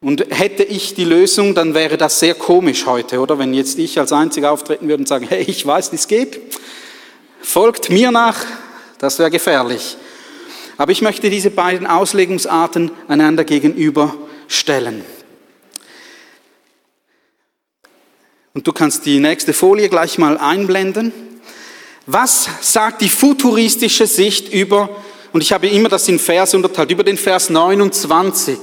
Und 0.00 0.26
hätte 0.30 0.62
ich 0.62 0.94
die 0.94 1.04
Lösung, 1.04 1.54
dann 1.54 1.74
wäre 1.74 1.96
das 1.96 2.20
sehr 2.20 2.34
komisch 2.34 2.86
heute, 2.86 3.20
oder? 3.20 3.38
Wenn 3.38 3.54
jetzt 3.54 3.78
ich 3.78 3.98
als 3.98 4.12
Einziger 4.12 4.52
auftreten 4.52 4.88
würde 4.88 5.02
und 5.02 5.08
sagen, 5.08 5.26
hey, 5.28 5.42
ich 5.46 5.64
weiß, 5.64 5.92
wie 5.92 5.96
es 5.96 6.08
geht, 6.08 6.40
folgt 7.40 7.90
mir 7.90 8.10
nach, 8.10 8.44
das 8.98 9.18
wäre 9.18 9.30
gefährlich. 9.30 9.96
Aber 10.76 10.92
ich 10.92 11.02
möchte 11.02 11.30
diese 11.30 11.50
beiden 11.50 11.86
Auslegungsarten 11.86 12.90
einander 13.08 13.44
gegenüberstellen. 13.44 15.04
Und 18.56 18.68
du 18.68 18.72
kannst 18.72 19.04
die 19.04 19.18
nächste 19.18 19.52
Folie 19.52 19.88
gleich 19.88 20.16
mal 20.16 20.38
einblenden. 20.38 21.12
Was 22.06 22.48
sagt 22.60 23.02
die 23.02 23.08
futuristische 23.08 24.06
Sicht 24.06 24.52
über, 24.52 24.90
und 25.32 25.40
ich 25.40 25.52
habe 25.52 25.66
immer 25.66 25.88
das 25.88 26.06
in 26.06 26.20
Vers 26.20 26.54
unterteilt, 26.54 26.92
über 26.92 27.02
den 27.02 27.16
Vers 27.16 27.50
29, 27.50 28.56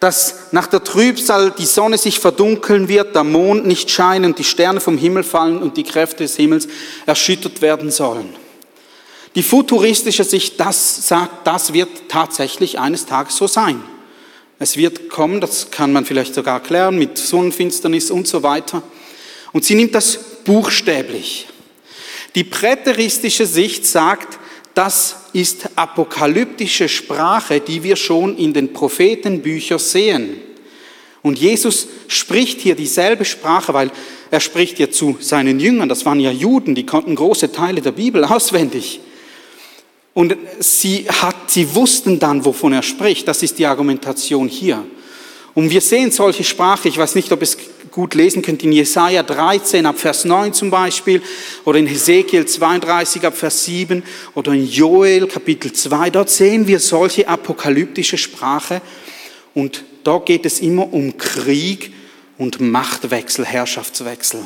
dass 0.00 0.52
nach 0.52 0.68
der 0.68 0.82
Trübsal 0.82 1.52
die 1.58 1.66
Sonne 1.66 1.98
sich 1.98 2.18
verdunkeln 2.18 2.88
wird, 2.88 3.14
der 3.14 3.24
Mond 3.24 3.66
nicht 3.66 3.90
scheinen 3.90 4.24
und 4.24 4.38
die 4.38 4.44
Sterne 4.44 4.80
vom 4.80 4.96
Himmel 4.96 5.22
fallen 5.22 5.58
und 5.58 5.76
die 5.76 5.84
Kräfte 5.84 6.22
des 6.22 6.36
Himmels 6.36 6.66
erschüttert 7.04 7.60
werden 7.60 7.90
sollen. 7.90 8.34
Die 9.34 9.42
futuristische 9.42 10.24
Sicht, 10.24 10.58
das 10.58 11.08
sagt, 11.08 11.46
das 11.46 11.74
wird 11.74 11.90
tatsächlich 12.08 12.78
eines 12.78 13.04
Tages 13.04 13.36
so 13.36 13.46
sein. 13.48 13.82
Es 14.58 14.78
wird 14.78 15.10
kommen, 15.10 15.42
das 15.42 15.70
kann 15.70 15.92
man 15.92 16.06
vielleicht 16.06 16.34
sogar 16.34 16.54
erklären, 16.54 16.96
mit 16.96 17.18
Sonnenfinsternis 17.18 18.10
und 18.10 18.26
so 18.26 18.42
weiter. 18.42 18.82
Und 19.54 19.64
sie 19.64 19.76
nimmt 19.76 19.94
das 19.94 20.18
buchstäblich. 20.44 21.46
Die 22.34 22.42
präteristische 22.42 23.46
Sicht 23.46 23.86
sagt, 23.86 24.36
das 24.74 25.14
ist 25.32 25.70
apokalyptische 25.76 26.88
Sprache, 26.88 27.60
die 27.60 27.84
wir 27.84 27.94
schon 27.94 28.36
in 28.36 28.52
den 28.52 28.72
Prophetenbüchern 28.72 29.78
sehen. 29.78 30.40
Und 31.22 31.38
Jesus 31.38 31.86
spricht 32.08 32.60
hier 32.60 32.74
dieselbe 32.74 33.24
Sprache, 33.24 33.72
weil 33.72 33.92
er 34.32 34.40
spricht 34.40 34.78
hier 34.78 34.90
zu 34.90 35.18
seinen 35.20 35.60
Jüngern, 35.60 35.88
das 35.88 36.04
waren 36.04 36.18
ja 36.18 36.32
Juden, 36.32 36.74
die 36.74 36.84
konnten 36.84 37.14
große 37.14 37.52
Teile 37.52 37.80
der 37.80 37.92
Bibel 37.92 38.24
auswendig. 38.24 38.98
Und 40.14 40.36
sie, 40.58 41.06
hat, 41.08 41.48
sie 41.48 41.76
wussten 41.76 42.18
dann, 42.18 42.44
wovon 42.44 42.72
er 42.72 42.82
spricht. 42.82 43.28
Das 43.28 43.44
ist 43.44 43.60
die 43.60 43.66
Argumentation 43.66 44.48
hier. 44.48 44.84
Und 45.54 45.70
wir 45.70 45.80
sehen 45.80 46.10
solche 46.10 46.42
Sprache, 46.42 46.88
ich 46.88 46.98
weiß 46.98 47.14
nicht, 47.14 47.30
ob 47.30 47.40
es 47.40 47.56
gut 47.94 48.14
lesen 48.14 48.42
könnt, 48.42 48.64
in 48.64 48.72
Jesaja 48.72 49.22
13 49.22 49.86
ab 49.86 49.98
Vers 49.98 50.24
9 50.24 50.52
zum 50.52 50.68
Beispiel, 50.68 51.22
oder 51.64 51.78
in 51.78 51.86
Hesekiel 51.86 52.44
32 52.44 53.24
ab 53.24 53.36
Vers 53.36 53.64
7, 53.66 54.02
oder 54.34 54.52
in 54.52 54.66
Joel 54.66 55.28
Kapitel 55.28 55.72
2. 55.72 56.10
Dort 56.10 56.28
sehen 56.28 56.66
wir 56.66 56.80
solche 56.80 57.28
apokalyptische 57.28 58.18
Sprache. 58.18 58.82
Und 59.54 59.84
da 60.02 60.18
geht 60.18 60.44
es 60.44 60.58
immer 60.58 60.92
um 60.92 61.16
Krieg 61.16 61.92
und 62.36 62.60
Machtwechsel, 62.60 63.44
Herrschaftswechsel. 63.44 64.40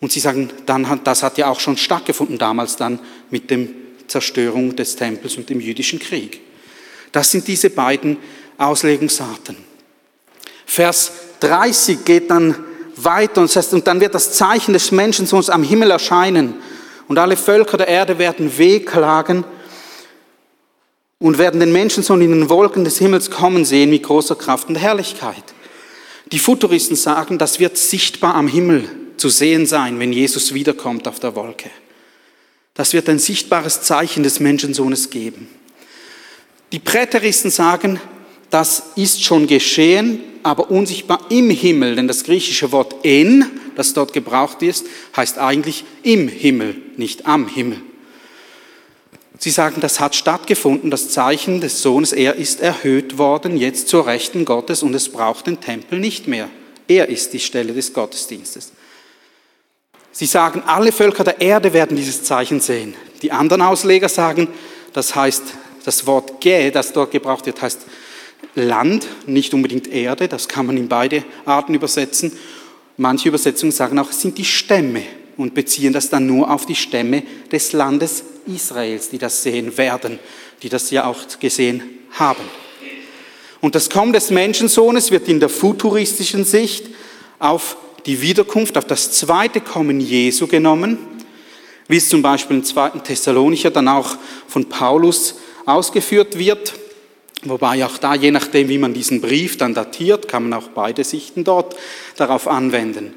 Und 0.00 0.10
sie 0.10 0.18
sagen, 0.18 0.50
dann 0.66 0.88
hat, 0.88 1.06
das 1.06 1.22
hat 1.22 1.38
ja 1.38 1.48
auch 1.48 1.60
schon 1.60 1.76
stattgefunden 1.76 2.38
damals 2.38 2.74
dann 2.74 2.98
mit 3.30 3.52
dem 3.52 3.72
Zerstörung 4.08 4.74
des 4.74 4.96
Tempels 4.96 5.36
und 5.36 5.48
dem 5.48 5.60
jüdischen 5.60 6.00
Krieg. 6.00 6.40
Das 7.12 7.30
sind 7.30 7.46
diese 7.46 7.70
beiden 7.70 8.16
Auslegungsarten. 8.58 9.56
Vers 10.66 11.12
30 11.42 12.04
geht 12.04 12.30
dann 12.30 12.54
weiter 12.96 13.40
und 13.40 13.54
heißt, 13.54 13.74
und 13.74 13.86
dann 13.86 14.00
wird 14.00 14.14
das 14.14 14.32
Zeichen 14.32 14.72
des 14.72 14.92
Menschensohns 14.92 15.50
am 15.50 15.62
Himmel 15.62 15.90
erscheinen 15.90 16.54
und 17.08 17.18
alle 17.18 17.36
Völker 17.36 17.76
der 17.76 17.88
Erde 17.88 18.18
werden 18.18 18.56
wehklagen 18.58 19.44
und 21.18 21.38
werden 21.38 21.60
den 21.60 21.72
Menschensohn 21.72 22.20
in 22.20 22.30
den 22.30 22.48
Wolken 22.48 22.84
des 22.84 22.98
Himmels 22.98 23.30
kommen 23.30 23.64
sehen 23.64 23.90
mit 23.90 24.02
großer 24.02 24.34
Kraft 24.34 24.68
und 24.68 24.76
Herrlichkeit. 24.76 25.44
Die 26.30 26.38
Futuristen 26.38 26.96
sagen, 26.96 27.38
das 27.38 27.60
wird 27.60 27.76
sichtbar 27.76 28.34
am 28.34 28.48
Himmel 28.48 28.88
zu 29.16 29.28
sehen 29.28 29.66
sein, 29.66 29.98
wenn 29.98 30.12
Jesus 30.12 30.54
wiederkommt 30.54 31.06
auf 31.06 31.20
der 31.20 31.34
Wolke. 31.36 31.70
Das 32.74 32.92
wird 32.92 33.08
ein 33.08 33.18
sichtbares 33.18 33.82
Zeichen 33.82 34.22
des 34.22 34.40
Menschensohnes 34.40 35.10
geben. 35.10 35.48
Die 36.72 36.78
Präteristen 36.78 37.50
sagen, 37.50 38.00
das 38.50 38.82
ist 38.96 39.22
schon 39.22 39.46
geschehen, 39.46 40.20
aber 40.42 40.70
unsichtbar 40.70 41.26
im 41.30 41.50
Himmel, 41.50 41.96
denn 41.96 42.08
das 42.08 42.24
griechische 42.24 42.72
Wort 42.72 43.04
en, 43.04 43.46
das 43.76 43.94
dort 43.94 44.12
gebraucht 44.12 44.62
ist, 44.62 44.86
heißt 45.16 45.38
eigentlich 45.38 45.84
im 46.02 46.28
Himmel, 46.28 46.76
nicht 46.96 47.26
am 47.26 47.48
Himmel. 47.48 47.80
Sie 49.38 49.50
sagen, 49.50 49.80
das 49.80 49.98
hat 49.98 50.14
stattgefunden, 50.14 50.90
das 50.90 51.08
Zeichen 51.08 51.60
des 51.60 51.82
Sohnes, 51.82 52.12
er 52.12 52.36
ist 52.36 52.60
erhöht 52.60 53.18
worden, 53.18 53.56
jetzt 53.56 53.88
zur 53.88 54.06
Rechten 54.06 54.44
Gottes 54.44 54.82
und 54.82 54.94
es 54.94 55.08
braucht 55.08 55.48
den 55.48 55.60
Tempel 55.60 55.98
nicht 55.98 56.28
mehr. 56.28 56.48
Er 56.86 57.08
ist 57.08 57.32
die 57.32 57.40
Stelle 57.40 57.72
des 57.72 57.92
Gottesdienstes. 57.92 58.72
Sie 60.12 60.26
sagen, 60.26 60.62
alle 60.66 60.92
Völker 60.92 61.24
der 61.24 61.40
Erde 61.40 61.72
werden 61.72 61.96
dieses 61.96 62.22
Zeichen 62.22 62.60
sehen. 62.60 62.94
Die 63.22 63.32
anderen 63.32 63.62
Ausleger 63.62 64.08
sagen, 64.08 64.48
das 64.92 65.14
heißt, 65.14 65.42
das 65.84 66.06
Wort 66.06 66.40
Ge, 66.40 66.70
das 66.70 66.92
dort 66.92 67.10
gebraucht 67.10 67.46
wird, 67.46 67.60
heißt 67.60 67.80
Land, 68.54 69.06
nicht 69.26 69.54
unbedingt 69.54 69.88
Erde, 69.88 70.28
das 70.28 70.48
kann 70.48 70.66
man 70.66 70.76
in 70.76 70.88
beide 70.88 71.24
Arten 71.44 71.74
übersetzen. 71.74 72.32
Manche 72.96 73.28
Übersetzungen 73.28 73.72
sagen 73.72 73.98
auch, 73.98 74.10
es 74.10 74.20
sind 74.20 74.36
die 74.36 74.44
Stämme 74.44 75.02
und 75.36 75.54
beziehen 75.54 75.92
das 75.92 76.10
dann 76.10 76.26
nur 76.26 76.50
auf 76.50 76.66
die 76.66 76.74
Stämme 76.74 77.22
des 77.50 77.72
Landes 77.72 78.24
Israels, 78.46 79.08
die 79.08 79.18
das 79.18 79.42
sehen 79.42 79.76
werden, 79.78 80.18
die 80.62 80.68
das 80.68 80.90
ja 80.90 81.04
auch 81.04 81.18
gesehen 81.40 81.82
haben. 82.12 82.42
Und 83.60 83.74
das 83.74 83.88
Kommen 83.88 84.12
des 84.12 84.30
Menschensohnes 84.30 85.10
wird 85.10 85.28
in 85.28 85.40
der 85.40 85.48
futuristischen 85.48 86.44
Sicht 86.44 86.86
auf 87.38 87.76
die 88.06 88.20
Wiederkunft, 88.20 88.76
auf 88.76 88.84
das 88.84 89.12
zweite 89.12 89.60
Kommen 89.60 90.00
Jesu 90.00 90.46
genommen, 90.46 90.98
wie 91.88 91.96
es 91.96 92.08
zum 92.08 92.22
Beispiel 92.22 92.56
im 92.56 92.64
zweiten 92.64 93.02
Thessalonicher 93.02 93.70
dann 93.70 93.88
auch 93.88 94.16
von 94.48 94.68
Paulus 94.68 95.36
ausgeführt 95.64 96.38
wird. 96.38 96.74
Wobei 97.44 97.84
auch 97.84 97.98
da, 97.98 98.14
je 98.14 98.30
nachdem, 98.30 98.68
wie 98.68 98.78
man 98.78 98.94
diesen 98.94 99.20
Brief 99.20 99.56
dann 99.56 99.74
datiert, 99.74 100.28
kann 100.28 100.48
man 100.48 100.60
auch 100.60 100.68
beide 100.68 101.02
Sichten 101.02 101.42
dort 101.42 101.74
darauf 102.16 102.46
anwenden. 102.46 103.14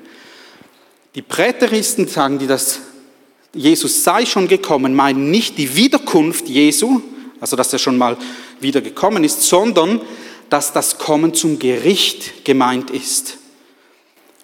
Die 1.14 1.22
Präteristen 1.22 2.08
sagen, 2.08 2.40
die 2.40 2.48
das 2.48 2.80
Jesus 3.56 4.04
sei 4.04 4.26
schon 4.26 4.50
gekommen, 4.50 4.94
meinen 4.94 5.32
nicht 5.32 5.58
die 5.58 5.76
Wiederkunft 5.76 6.50
Jesu, 6.50 7.02
also 7.40 7.56
dass 7.56 7.72
er 7.72 7.80
schon 7.80 7.98
mal 7.98 8.18
wieder 8.60 8.82
gekommen 8.82 9.24
ist, 9.24 9.44
sondern 9.44 10.02
dass 10.50 10.74
das 10.74 10.98
Kommen 10.98 11.34
zum 11.34 11.58
Gericht 11.58 12.44
gemeint 12.44 12.92
ist. 12.92 13.38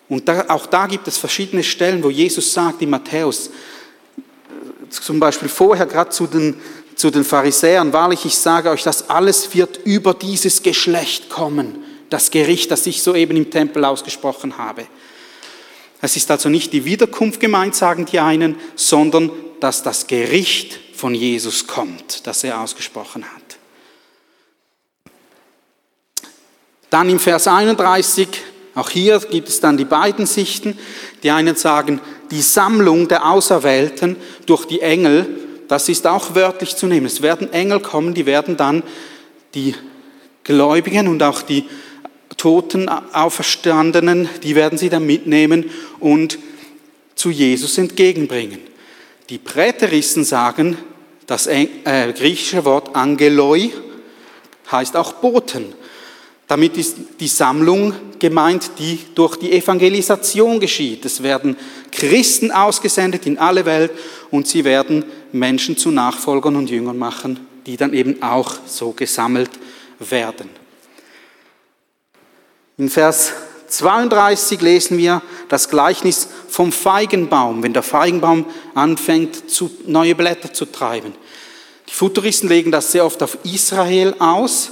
Und 0.08 0.28
da, 0.28 0.46
auch 0.48 0.66
da 0.66 0.88
gibt 0.88 1.08
es 1.08 1.18
verschiedene 1.18 1.64
Stellen, 1.64 2.04
wo 2.04 2.10
Jesus 2.10 2.54
sagt 2.54 2.82
in 2.82 2.90
Matthäus, 2.90 3.50
zum 4.90 5.20
Beispiel 5.20 5.50
vorher 5.50 5.86
gerade 5.86 6.10
zu 6.10 6.28
den, 6.28 6.56
zu 7.02 7.10
den 7.10 7.24
Pharisäern, 7.24 7.94
wahrlich, 7.94 8.26
ich 8.26 8.38
sage 8.38 8.70
euch, 8.70 8.84
das 8.84 9.10
alles 9.10 9.56
wird 9.56 9.80
über 9.86 10.14
dieses 10.14 10.62
Geschlecht 10.62 11.32
kommen, 11.32 11.84
das 12.12 12.30
Gericht, 12.30 12.70
das 12.70 12.86
ich 12.86 13.02
soeben 13.02 13.36
im 13.38 13.50
Tempel 13.50 13.86
ausgesprochen 13.86 14.60
habe. 14.60 14.86
Es 16.00 16.16
ist 16.16 16.30
also 16.30 16.48
nicht 16.48 16.74
die 16.74 16.86
Wiederkunft 16.86 17.40
gemeint, 17.40 17.74
sagen 17.74 18.06
die 18.06 18.20
einen, 18.20 18.56
sondern 18.76 19.32
dass 19.60 19.82
das 19.82 20.06
Gericht 20.06 20.80
von 20.94 21.16
Jesus 21.16 21.66
kommt, 21.66 22.28
das 22.28 22.44
er 22.44 22.62
ausgesprochen 22.62 23.26
hat. 23.26 23.58
Dann 26.92 27.10
im 27.10 27.20
Vers 27.20 27.48
31 27.48 28.28
auch 28.74 28.90
hier 28.90 29.20
gibt 29.20 29.50
es 29.50 29.60
dann 29.60 29.76
die 29.76 29.86
beiden 29.86 30.26
Sichten. 30.26 30.80
Die 31.24 31.32
einen 31.32 31.56
sagen, 31.56 32.00
die 32.32 32.42
Sammlung 32.42 33.08
der 33.08 33.30
Auserwählten 33.30 34.16
durch 34.46 34.66
die 34.66 34.82
Engel, 34.82 35.41
das 35.72 35.88
ist 35.88 36.06
auch 36.06 36.36
wörtlich 36.36 36.76
zu 36.76 36.86
nehmen. 36.86 37.06
Es 37.06 37.22
werden 37.22 37.54
Engel 37.54 37.80
kommen, 37.80 38.14
die 38.14 38.26
werden 38.26 38.58
dann 38.58 38.84
die 39.54 39.74
Gläubigen 40.44 41.08
und 41.08 41.24
auch 41.24 41.44
die 41.44 41.64
Toten 42.36 42.90
Auferstandenen, 42.90 44.28
die 44.44 44.56
werden 44.56 44.78
sie 44.78 44.90
dann 44.90 45.06
mitnehmen 45.06 45.70
und 46.02 46.40
zu 47.16 47.30
Jesus 47.30 47.78
entgegenbringen. 47.78 48.60
Die 49.30 49.38
Präteristen 49.38 50.26
sagen, 50.26 50.78
das 51.26 51.48
äh, 51.48 51.68
griechische 52.18 52.66
Wort 52.66 52.94
Angeloi 52.94 53.70
heißt 54.70 54.98
auch 54.98 55.14
Boten. 55.14 55.74
Damit 56.50 56.76
ist 56.76 56.98
die 57.22 57.30
Sammlung 57.30 57.94
gemeint, 58.20 58.72
die 58.78 59.00
durch 59.16 59.38
die 59.38 59.54
Evangelisation 59.54 60.60
geschieht. 60.60 61.06
Es 61.06 61.24
werden 61.24 61.56
Christen 62.02 62.52
ausgesendet 62.52 63.28
in 63.28 63.38
alle 63.38 63.64
Welt 63.66 63.92
und 64.32 64.48
sie 64.48 64.64
werden 64.64 65.06
Menschen 65.32 65.78
zu 65.78 65.92
Nachfolgern 65.92 66.56
und 66.56 66.70
Jüngern 66.70 66.98
machen, 66.98 67.46
die 67.68 67.78
dann 67.78 67.94
eben 67.94 68.24
auch 68.24 68.56
so 68.66 68.92
gesammelt 68.92 69.52
werden. 70.00 70.50
In 72.80 72.90
Vers 72.90 73.34
32 73.68 74.62
lesen 74.62 74.98
wir 74.98 75.22
das 75.48 75.70
Gleichnis 75.70 76.28
vom 76.50 76.72
Feigenbaum, 76.72 77.62
wenn 77.62 77.74
der 77.74 77.84
Feigenbaum 77.84 78.46
anfängt, 78.74 79.44
neue 79.86 80.16
Blätter 80.16 80.52
zu 80.52 80.66
treiben. 80.66 81.14
Die 81.88 81.94
Futuristen 81.94 82.50
legen 82.50 82.72
das 82.72 82.92
sehr 82.92 83.06
oft 83.06 83.22
auf 83.22 83.38
Israel 83.44 84.16
aus 84.18 84.72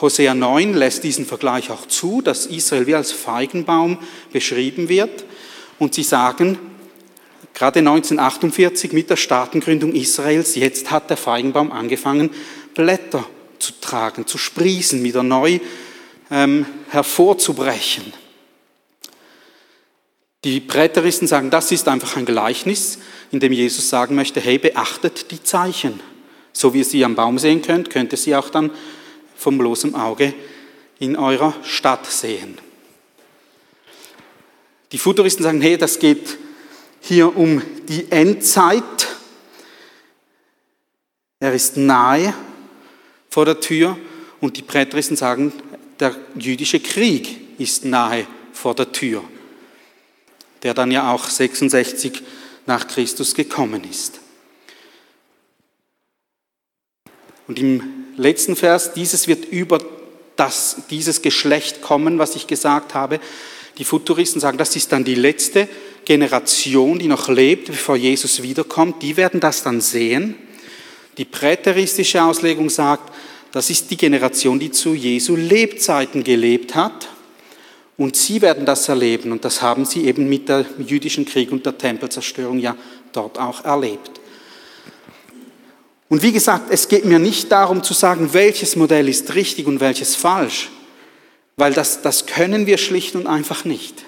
Hosea 0.00 0.34
9 0.34 0.72
lässt 0.74 1.04
diesen 1.04 1.26
Vergleich 1.26 1.70
auch 1.70 1.86
zu, 1.86 2.22
dass 2.22 2.46
Israel 2.46 2.86
wie 2.86 2.94
als 2.94 3.12
Feigenbaum 3.12 3.98
beschrieben 4.32 4.88
wird. 4.88 5.24
Und 5.80 5.94
sie 5.94 6.02
sagen, 6.02 6.58
gerade 7.54 7.80
1948 7.80 8.92
mit 8.92 9.08
der 9.08 9.16
Staatengründung 9.16 9.92
Israels, 9.94 10.54
jetzt 10.54 10.90
hat 10.90 11.08
der 11.08 11.16
Feigenbaum 11.16 11.72
angefangen, 11.72 12.30
Blätter 12.74 13.26
zu 13.58 13.72
tragen, 13.80 14.26
zu 14.26 14.36
sprießen, 14.36 15.02
wieder 15.02 15.22
neu 15.22 15.58
ähm, 16.30 16.66
hervorzubrechen. 16.90 18.12
Die 20.44 20.60
Präteristen 20.60 21.26
sagen, 21.26 21.48
das 21.48 21.72
ist 21.72 21.88
einfach 21.88 22.16
ein 22.16 22.26
Gleichnis, 22.26 22.98
in 23.30 23.40
dem 23.40 23.52
Jesus 23.52 23.88
sagen 23.88 24.14
möchte, 24.14 24.40
hey, 24.40 24.58
beachtet 24.58 25.30
die 25.30 25.42
Zeichen. 25.42 26.00
So 26.52 26.74
wie 26.74 26.78
ihr 26.78 26.84
sie 26.84 27.04
am 27.06 27.14
Baum 27.14 27.38
sehen 27.38 27.62
könnt, 27.62 27.88
könnt 27.88 28.12
ihr 28.12 28.18
sie 28.18 28.36
auch 28.36 28.50
dann 28.50 28.70
vom 29.34 29.56
bloßen 29.56 29.94
Auge 29.94 30.34
in 30.98 31.16
eurer 31.16 31.54
Stadt 31.62 32.04
sehen. 32.04 32.58
Die 34.92 34.98
Futuristen 34.98 35.44
sagen, 35.44 35.60
hey, 35.60 35.78
das 35.78 35.98
geht 35.98 36.38
hier 37.00 37.36
um 37.36 37.62
die 37.88 38.10
Endzeit. 38.10 38.84
Er 41.38 41.54
ist 41.54 41.76
nahe 41.76 42.34
vor 43.28 43.44
der 43.44 43.60
Tür 43.60 43.96
und 44.40 44.56
die 44.56 44.62
Präteristen 44.62 45.16
sagen, 45.16 45.52
der 45.98 46.16
jüdische 46.34 46.80
Krieg 46.80 47.60
ist 47.60 47.84
nahe 47.84 48.26
vor 48.52 48.74
der 48.74 48.90
Tür, 48.90 49.22
der 50.62 50.74
dann 50.74 50.90
ja 50.90 51.12
auch 51.12 51.24
66 51.24 52.22
nach 52.66 52.88
Christus 52.88 53.34
gekommen 53.34 53.84
ist. 53.88 54.20
Und 57.46 57.58
im 57.58 57.82
letzten 58.16 58.54
Vers, 58.56 58.92
dieses 58.92 59.26
wird 59.26 59.46
über 59.46 59.80
das, 60.36 60.76
dieses 60.90 61.22
Geschlecht 61.22 61.82
kommen, 61.82 62.18
was 62.18 62.36
ich 62.36 62.46
gesagt 62.46 62.94
habe. 62.94 63.20
Die 63.80 63.84
Futuristen 63.84 64.42
sagen, 64.42 64.58
das 64.58 64.76
ist 64.76 64.92
dann 64.92 65.04
die 65.04 65.14
letzte 65.14 65.66
Generation, 66.04 66.98
die 66.98 67.08
noch 67.08 67.30
lebt, 67.30 67.68
bevor 67.68 67.96
Jesus 67.96 68.42
wiederkommt. 68.42 69.02
Die 69.02 69.16
werden 69.16 69.40
das 69.40 69.62
dann 69.62 69.80
sehen. 69.80 70.34
Die 71.16 71.24
präteristische 71.24 72.22
Auslegung 72.22 72.68
sagt, 72.68 73.10
das 73.52 73.70
ist 73.70 73.90
die 73.90 73.96
Generation, 73.96 74.60
die 74.60 74.70
zu 74.70 74.92
Jesu 74.92 75.34
Lebzeiten 75.34 76.22
gelebt 76.22 76.74
hat. 76.74 77.08
Und 77.96 78.16
sie 78.16 78.42
werden 78.42 78.66
das 78.66 78.86
erleben. 78.86 79.32
Und 79.32 79.46
das 79.46 79.62
haben 79.62 79.86
sie 79.86 80.04
eben 80.04 80.28
mit 80.28 80.50
dem 80.50 80.66
jüdischen 80.86 81.24
Krieg 81.24 81.50
und 81.50 81.64
der 81.64 81.78
Tempelzerstörung 81.78 82.58
ja 82.58 82.76
dort 83.14 83.38
auch 83.38 83.64
erlebt. 83.64 84.10
Und 86.10 86.22
wie 86.22 86.32
gesagt, 86.32 86.70
es 86.70 86.86
geht 86.86 87.06
mir 87.06 87.18
nicht 87.18 87.50
darum 87.50 87.82
zu 87.82 87.94
sagen, 87.94 88.34
welches 88.34 88.76
Modell 88.76 89.08
ist 89.08 89.34
richtig 89.34 89.66
und 89.66 89.80
welches 89.80 90.16
falsch, 90.16 90.68
weil 91.60 91.74
das, 91.74 92.00
das 92.00 92.24
können 92.24 92.66
wir 92.66 92.78
schlicht 92.78 93.14
und 93.14 93.26
einfach 93.26 93.64
nicht. 93.64 94.06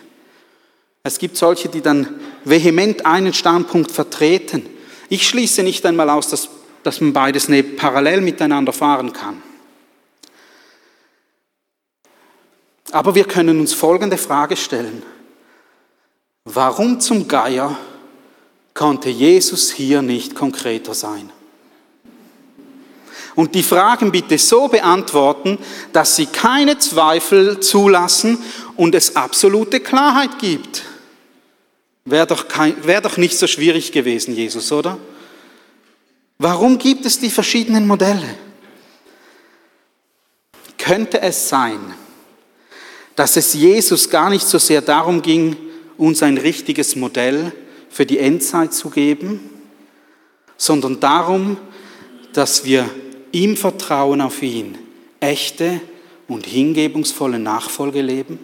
Es 1.05 1.19
gibt 1.19 1.37
solche, 1.37 1.69
die 1.69 1.83
dann 1.83 2.19
vehement 2.45 3.05
einen 3.05 3.35
Standpunkt 3.35 3.93
vertreten. 3.93 4.67
Ich 5.11 5.29
schließe 5.29 5.63
nicht 5.63 5.85
einmal 5.85 6.09
aus, 6.09 6.29
dass, 6.29 6.49
dass 6.83 7.03
man 7.03 7.13
beides 7.13 7.49
parallel 7.77 8.23
miteinander 8.23 8.73
fahren 8.73 9.13
kann. 9.13 9.43
Aber 12.91 13.15
wir 13.15 13.25
können 13.25 13.61
uns 13.61 13.75
folgende 13.75 14.17
Frage 14.17 14.57
stellen. 14.57 15.03
Warum 16.45 17.01
zum 17.01 17.29
Geier 17.29 17.77
konnte 18.73 19.11
Jesus 19.11 19.71
hier 19.71 20.01
nicht 20.01 20.35
konkreter 20.35 20.95
sein? 20.95 21.31
Und 23.35 23.55
die 23.55 23.63
Fragen 23.63 24.13
bitte 24.13 24.39
so 24.39 24.69
beantworten, 24.69 25.59
dass 25.93 26.17
sie 26.17 26.27
keine 26.27 26.79
Zweifel 26.79 27.61
zulassen 27.61 28.39
und 28.77 28.95
es 28.95 29.17
absolute 29.17 29.81
Klarheit 29.81 30.39
gibt. 30.39 30.83
Wäre 32.05 32.27
doch, 32.27 32.45
wär 32.83 33.01
doch 33.01 33.17
nicht 33.17 33.39
so 33.39 33.47
schwierig 33.47 33.93
gewesen, 33.93 34.35
Jesus, 34.35 34.73
oder? 34.73 34.99
Warum 36.39 36.79
gibt 36.79 37.07
es 37.07 37.21
die 37.21 37.31
verschiedenen 37.31 37.87
Modelle? 37.87 38.35
Könnte 40.77 41.23
es 41.23 41.49
sein, 41.49 41.79
dass 43.15 43.37
es 43.37 43.55
Jesus 43.55 44.11
gar 44.11 44.31
nicht 44.31 44.47
so 44.47 44.59
sehr 44.59 44.83
darum 44.83 45.23
ging, 45.23 45.57
uns 45.97 46.23
ein 46.23 46.39
richtiges 46.39 46.97
Modell 46.97 47.53
für 47.89 48.05
die 48.05 48.19
Endzeit 48.19 48.75
zu 48.75 48.91
geben, 48.91 49.51
sondern 50.57 50.99
darum, 50.99 51.57
dass 52.33 52.65
wir 52.65 52.89
im 53.33 53.57
Vertrauen 53.57 54.21
auf 54.21 54.43
ihn 54.43 54.79
echte 55.21 55.81
und 56.29 56.47
hingebungsvolle 56.47 57.39
Nachfolge 57.39 58.03
leben? 58.03 58.39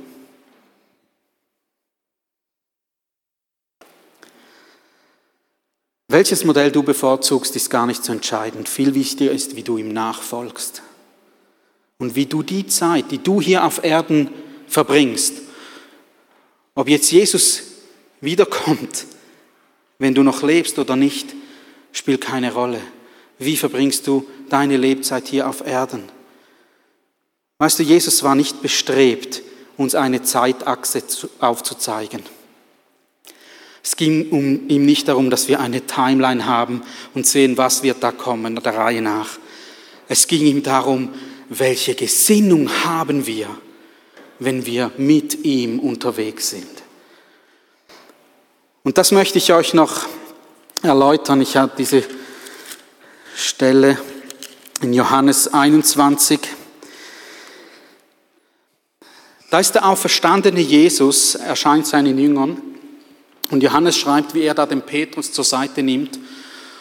Welches 6.10 6.44
Modell 6.44 6.72
du 6.72 6.82
bevorzugst, 6.82 7.54
ist 7.54 7.68
gar 7.68 7.86
nicht 7.86 8.02
so 8.02 8.12
entscheidend. 8.12 8.68
Viel 8.68 8.94
wichtiger 8.94 9.30
ist, 9.30 9.56
wie 9.56 9.62
du 9.62 9.76
ihm 9.76 9.92
nachfolgst. 9.92 10.82
Und 11.98 12.14
wie 12.14 12.24
du 12.24 12.42
die 12.42 12.66
Zeit, 12.66 13.10
die 13.10 13.22
du 13.22 13.42
hier 13.42 13.64
auf 13.64 13.84
Erden 13.84 14.30
verbringst, 14.68 15.34
ob 16.74 16.88
jetzt 16.88 17.10
Jesus 17.10 17.62
wiederkommt, 18.20 19.06
wenn 19.98 20.14
du 20.14 20.22
noch 20.22 20.42
lebst 20.42 20.78
oder 20.78 20.96
nicht, 20.96 21.34
spielt 21.92 22.22
keine 22.22 22.54
Rolle. 22.54 22.80
Wie 23.38 23.56
verbringst 23.56 24.06
du 24.06 24.26
deine 24.48 24.76
Lebzeit 24.76 25.28
hier 25.28 25.48
auf 25.48 25.66
Erden? 25.66 26.04
Weißt 27.58 27.78
du, 27.78 27.82
Jesus 27.82 28.22
war 28.22 28.34
nicht 28.34 28.62
bestrebt, 28.62 29.42
uns 29.76 29.94
eine 29.94 30.22
Zeitachse 30.22 31.02
aufzuzeigen. 31.40 32.22
Es 33.82 33.96
ging 33.96 34.30
um, 34.30 34.68
ihm 34.68 34.84
nicht 34.84 35.08
darum, 35.08 35.30
dass 35.30 35.48
wir 35.48 35.60
eine 35.60 35.86
Timeline 35.86 36.46
haben 36.46 36.82
und 37.14 37.26
sehen, 37.26 37.56
was 37.56 37.82
wird 37.82 38.02
da 38.02 38.12
kommen, 38.12 38.56
der 38.56 38.74
Reihe 38.74 39.02
nach. 39.02 39.38
Es 40.08 40.26
ging 40.26 40.44
ihm 40.44 40.62
darum, 40.62 41.14
welche 41.48 41.94
Gesinnung 41.94 42.68
haben 42.84 43.26
wir, 43.26 43.48
wenn 44.38 44.66
wir 44.66 44.90
mit 44.98 45.44
ihm 45.44 45.78
unterwegs 45.78 46.50
sind. 46.50 46.66
Und 48.82 48.98
das 48.98 49.12
möchte 49.12 49.38
ich 49.38 49.52
euch 49.52 49.74
noch 49.74 50.06
erläutern. 50.82 51.40
Ich 51.40 51.56
habe 51.56 51.72
diese 51.76 52.04
Stelle 53.38 53.96
in 54.82 54.92
Johannes 54.92 55.46
21. 55.54 56.40
Da 59.48 59.60
ist 59.60 59.76
der 59.76 59.86
auferstandene 59.86 60.58
Jesus, 60.58 61.36
erscheint 61.36 61.86
seinen 61.86 62.18
Jüngern 62.18 62.60
und 63.52 63.62
Johannes 63.62 63.96
schreibt, 63.96 64.34
wie 64.34 64.42
er 64.42 64.54
da 64.54 64.66
den 64.66 64.82
Petrus 64.82 65.32
zur 65.32 65.44
Seite 65.44 65.84
nimmt 65.84 66.18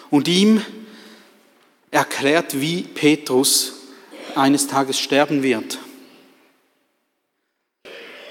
und 0.10 0.28
ihm 0.28 0.64
erklärt, 1.92 2.60
wie 2.60 2.82
Petrus 2.82 3.74
eines 4.34 4.66
Tages 4.66 4.98
sterben 4.98 5.44
wird. 5.44 5.78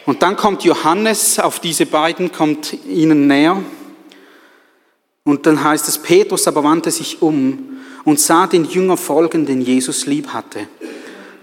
Und 0.05 0.23
dann 0.23 0.37
kommt 0.37 0.65
Johannes 0.65 1.39
auf 1.39 1.61
diese 1.61 1.87
beiden, 1.87 2.33
kommt 2.33 2.73
ihnen 2.89 3.29
näher. 3.29 3.62
Und 5.23 5.47
dann 5.47 5.62
heißt 5.62 5.87
es, 5.87 5.99
Petrus 5.99 6.49
aber 6.49 6.65
wandte 6.65 6.91
sich 6.91 7.23
um 7.23 7.76
und 8.07 8.21
sah 8.21 8.47
den 8.47 8.64
Jünger 8.64 8.97
folgen, 8.97 9.45
den 9.45 9.61
Jesus 9.61 10.07
lieb 10.07 10.29
hatte, 10.29 10.69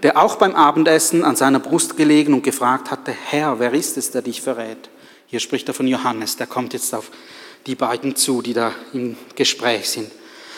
der 0.02 0.16
auch 0.16 0.36
beim 0.36 0.54
Abendessen 0.54 1.22
an 1.22 1.36
seiner 1.36 1.60
Brust 1.60 1.96
gelegen 1.96 2.32
und 2.32 2.42
gefragt 2.42 2.90
hatte, 2.90 3.12
Herr, 3.12 3.60
wer 3.60 3.72
ist 3.74 3.98
es, 3.98 4.10
der 4.10 4.22
dich 4.22 4.40
verrät? 4.40 4.88
Hier 5.26 5.40
spricht 5.40 5.68
er 5.68 5.74
von 5.74 5.86
Johannes, 5.86 6.36
der 6.36 6.46
kommt 6.46 6.72
jetzt 6.72 6.94
auf 6.94 7.10
die 7.66 7.74
beiden 7.74 8.16
zu, 8.16 8.40
die 8.40 8.54
da 8.54 8.72
im 8.94 9.16
Gespräch 9.36 9.90
sind. 9.90 10.10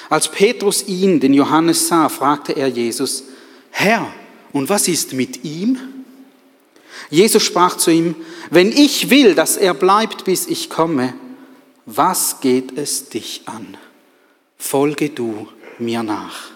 Als 0.08 0.28
Petrus 0.28 0.86
ihn, 0.86 1.18
den 1.18 1.34
Johannes 1.34 1.88
sah, 1.88 2.08
fragte 2.08 2.52
er 2.52 2.68
Jesus, 2.68 3.24
Herr, 3.70 4.06
und 4.52 4.68
was 4.68 4.86
ist 4.86 5.12
mit 5.12 5.44
ihm? 5.44 5.76
Jesus 7.10 7.42
sprach 7.42 7.76
zu 7.76 7.90
ihm, 7.90 8.14
wenn 8.50 8.70
ich 8.70 9.10
will, 9.10 9.34
dass 9.34 9.56
er 9.56 9.74
bleibt, 9.74 10.24
bis 10.24 10.46
ich 10.46 10.70
komme, 10.70 11.14
was 11.84 12.40
geht 12.40 12.78
es 12.78 13.08
dich 13.08 13.42
an? 13.46 13.76
Folge 14.56 15.10
du 15.10 15.48
mir 15.80 16.02
nach. 16.02 16.50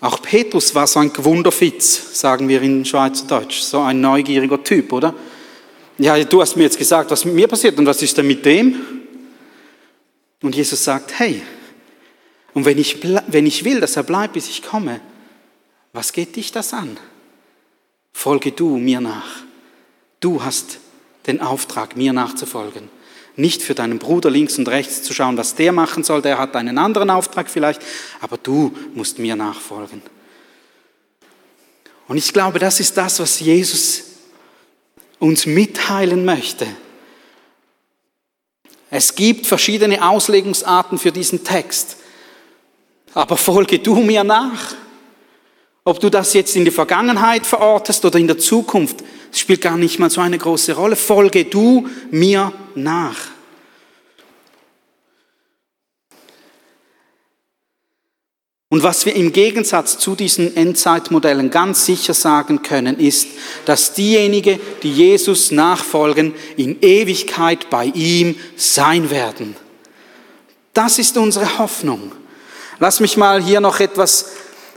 Auch 0.00 0.20
Petrus 0.20 0.74
war 0.74 0.86
so 0.86 1.00
ein 1.00 1.12
Gewunderfitz, 1.12 2.20
sagen 2.20 2.48
wir 2.48 2.60
in 2.60 2.84
Schweizerdeutsch, 2.84 3.60
so 3.60 3.80
ein 3.80 4.00
neugieriger 4.00 4.62
Typ, 4.62 4.92
oder? 4.92 5.14
Ja, 5.96 6.22
du 6.22 6.40
hast 6.42 6.56
mir 6.56 6.64
jetzt 6.64 6.78
gesagt, 6.78 7.10
was 7.10 7.24
mit 7.24 7.34
mir 7.34 7.48
passiert 7.48 7.78
und 7.78 7.86
was 7.86 8.02
ist 8.02 8.18
denn 8.18 8.26
mit 8.26 8.44
dem? 8.44 8.76
Und 10.42 10.54
Jesus 10.54 10.84
sagt, 10.84 11.18
hey, 11.18 11.40
und 12.52 12.64
wenn 12.64 12.78
ich, 12.78 13.02
wenn 13.02 13.46
ich 13.46 13.64
will, 13.64 13.80
dass 13.80 13.96
er 13.96 14.02
bleibt, 14.02 14.34
bis 14.34 14.48
ich 14.48 14.62
komme, 14.62 15.00
was 15.92 16.12
geht 16.12 16.36
dich 16.36 16.52
das 16.52 16.74
an? 16.74 16.98
Folge 18.12 18.52
du 18.52 18.76
mir 18.76 19.00
nach. 19.00 19.42
Du 20.20 20.42
hast 20.42 20.78
den 21.26 21.40
Auftrag, 21.40 21.96
mir 21.96 22.12
nachzufolgen. 22.12 22.88
Nicht 23.36 23.62
für 23.62 23.74
deinen 23.74 23.98
Bruder 23.98 24.30
links 24.30 24.58
und 24.58 24.68
rechts 24.68 25.02
zu 25.02 25.12
schauen, 25.12 25.36
was 25.36 25.54
der 25.56 25.72
machen 25.72 26.04
soll, 26.04 26.22
der 26.22 26.38
hat 26.38 26.54
einen 26.54 26.78
anderen 26.78 27.10
Auftrag 27.10 27.50
vielleicht, 27.50 27.82
aber 28.20 28.36
du 28.36 28.72
musst 28.94 29.18
mir 29.18 29.34
nachfolgen. 29.34 30.02
Und 32.06 32.16
ich 32.16 32.32
glaube, 32.32 32.58
das 32.58 32.80
ist 32.80 32.96
das, 32.96 33.18
was 33.18 33.40
Jesus 33.40 34.04
uns 35.18 35.46
mitteilen 35.46 36.24
möchte. 36.24 36.66
Es 38.90 39.16
gibt 39.16 39.46
verschiedene 39.46 40.06
Auslegungsarten 40.06 40.98
für 40.98 41.10
diesen 41.10 41.42
Text, 41.42 41.96
aber 43.14 43.36
folge 43.36 43.78
du 43.80 43.96
mir 43.96 44.22
nach. 44.22 44.74
Ob 45.84 46.00
du 46.00 46.08
das 46.08 46.32
jetzt 46.32 46.56
in 46.56 46.64
die 46.64 46.70
Vergangenheit 46.70 47.46
verortest 47.46 48.04
oder 48.06 48.18
in 48.18 48.26
der 48.26 48.38
Zukunft, 48.38 49.04
spielt 49.32 49.60
gar 49.60 49.76
nicht 49.76 49.98
mal 49.98 50.08
so 50.08 50.22
eine 50.22 50.38
große 50.38 50.72
Rolle. 50.72 50.96
Folge 50.96 51.44
du 51.44 51.86
mir 52.10 52.52
nach. 52.74 53.16
Und 58.70 58.82
was 58.82 59.06
wir 59.06 59.14
im 59.14 59.32
Gegensatz 59.32 59.98
zu 59.98 60.16
diesen 60.16 60.56
Endzeitmodellen 60.56 61.50
ganz 61.50 61.84
sicher 61.84 62.14
sagen 62.14 62.62
können, 62.62 62.98
ist, 62.98 63.28
dass 63.66 63.92
diejenigen, 63.92 64.58
die 64.82 64.90
Jesus 64.90 65.52
nachfolgen, 65.52 66.34
in 66.56 66.80
Ewigkeit 66.80 67.70
bei 67.70 67.84
ihm 67.84 68.34
sein 68.56 69.10
werden. 69.10 69.54
Das 70.72 70.98
ist 70.98 71.16
unsere 71.18 71.58
Hoffnung. 71.58 72.10
Lass 72.80 72.98
mich 72.98 73.16
mal 73.16 73.40
hier 73.40 73.60
noch 73.60 73.78
etwas 73.78 74.32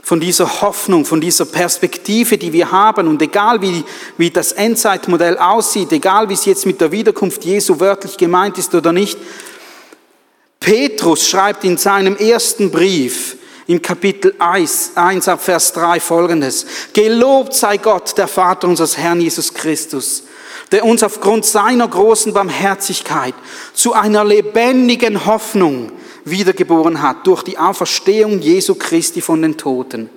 von 0.08 0.20
dieser 0.20 0.62
Hoffnung, 0.62 1.04
von 1.04 1.20
dieser 1.20 1.44
Perspektive, 1.44 2.38
die 2.38 2.50
wir 2.50 2.72
haben. 2.72 3.08
Und 3.08 3.20
egal 3.20 3.60
wie, 3.60 3.84
wie 4.16 4.30
das 4.30 4.52
Endzeitmodell 4.52 5.36
aussieht, 5.36 5.92
egal 5.92 6.30
wie 6.30 6.32
es 6.32 6.46
jetzt 6.46 6.64
mit 6.64 6.80
der 6.80 6.90
Wiederkunft 6.90 7.44
Jesu 7.44 7.78
wörtlich 7.78 8.16
gemeint 8.16 8.56
ist 8.56 8.74
oder 8.74 8.90
nicht, 8.90 9.18
Petrus 10.60 11.28
schreibt 11.28 11.62
in 11.64 11.76
seinem 11.76 12.16
ersten 12.16 12.70
Brief, 12.70 13.36
im 13.66 13.82
Kapitel 13.82 14.34
1, 14.38 14.92
1 14.94 15.28
ab 15.28 15.42
Vers 15.42 15.74
3 15.74 16.00
folgendes. 16.00 16.64
Gelobt 16.94 17.52
sei 17.52 17.76
Gott, 17.76 18.16
der 18.16 18.28
Vater 18.28 18.66
unseres 18.66 18.96
Herrn 18.96 19.20
Jesus 19.20 19.52
Christus, 19.52 20.22
der 20.72 20.86
uns 20.86 21.02
aufgrund 21.02 21.44
seiner 21.44 21.86
großen 21.86 22.32
Barmherzigkeit 22.32 23.34
zu 23.74 23.92
einer 23.92 24.24
lebendigen 24.24 25.26
Hoffnung 25.26 25.92
wiedergeboren 26.30 27.02
hat 27.02 27.26
durch 27.26 27.42
die 27.42 27.58
Auferstehung 27.58 28.40
Jesu 28.40 28.74
Christi 28.74 29.20
von 29.20 29.42
den 29.42 29.56
Toten 29.56 30.10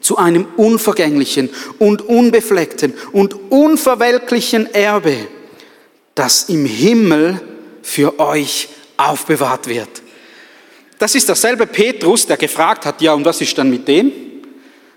zu 0.00 0.18
einem 0.18 0.46
unvergänglichen 0.56 1.48
und 1.78 2.02
unbefleckten 2.02 2.92
und 3.12 3.34
unverwelklichen 3.50 4.72
Erbe, 4.74 5.16
das 6.14 6.48
im 6.48 6.66
Himmel 6.66 7.40
für 7.82 8.18
euch 8.18 8.68
aufbewahrt 8.96 9.68
wird. 9.68 10.02
Das 10.98 11.14
ist 11.14 11.28
derselbe 11.28 11.66
Petrus, 11.66 12.26
der 12.26 12.36
gefragt 12.36 12.86
hat, 12.86 13.00
ja, 13.00 13.14
und 13.14 13.24
was 13.24 13.40
ist 13.40 13.56
dann 13.56 13.70
mit 13.70 13.88
dem? 13.88 14.12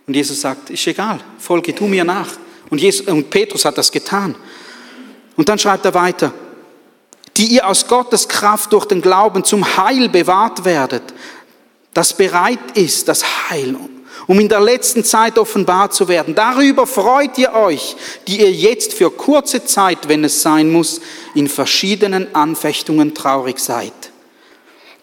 Und 0.05 0.15
Jesus 0.15 0.41
sagt, 0.41 0.69
ist 0.69 0.85
egal, 0.87 1.19
folge 1.39 1.73
du 1.73 1.85
mir 1.85 2.03
nach. 2.03 2.29
Und, 2.69 2.79
Jesus, 2.79 3.07
und 3.07 3.29
Petrus 3.29 3.65
hat 3.65 3.77
das 3.77 3.91
getan. 3.91 4.35
Und 5.35 5.49
dann 5.49 5.57
schreibt 5.57 5.85
er 5.85 5.93
weiter, 5.93 6.33
die 7.37 7.47
ihr 7.47 7.67
aus 7.67 7.87
Gottes 7.87 8.27
Kraft 8.27 8.73
durch 8.73 8.85
den 8.85 9.01
Glauben 9.01 9.43
zum 9.43 9.77
Heil 9.77 10.09
bewahrt 10.09 10.65
werdet, 10.65 11.03
das 11.93 12.13
bereit 12.13 12.59
ist, 12.75 13.07
das 13.07 13.49
Heil, 13.49 13.75
um 14.27 14.39
in 14.39 14.49
der 14.49 14.59
letzten 14.59 15.03
Zeit 15.03 15.37
offenbar 15.37 15.91
zu 15.91 16.07
werden. 16.07 16.35
Darüber 16.35 16.87
freut 16.87 17.37
ihr 17.37 17.53
euch, 17.53 17.95
die 18.27 18.39
ihr 18.39 18.51
jetzt 18.51 18.93
für 18.93 19.11
kurze 19.11 19.65
Zeit, 19.65 20.07
wenn 20.07 20.23
es 20.23 20.41
sein 20.41 20.71
muss, 20.71 21.01
in 21.33 21.47
verschiedenen 21.47 22.33
Anfechtungen 22.35 23.13
traurig 23.13 23.59
seid 23.59 23.93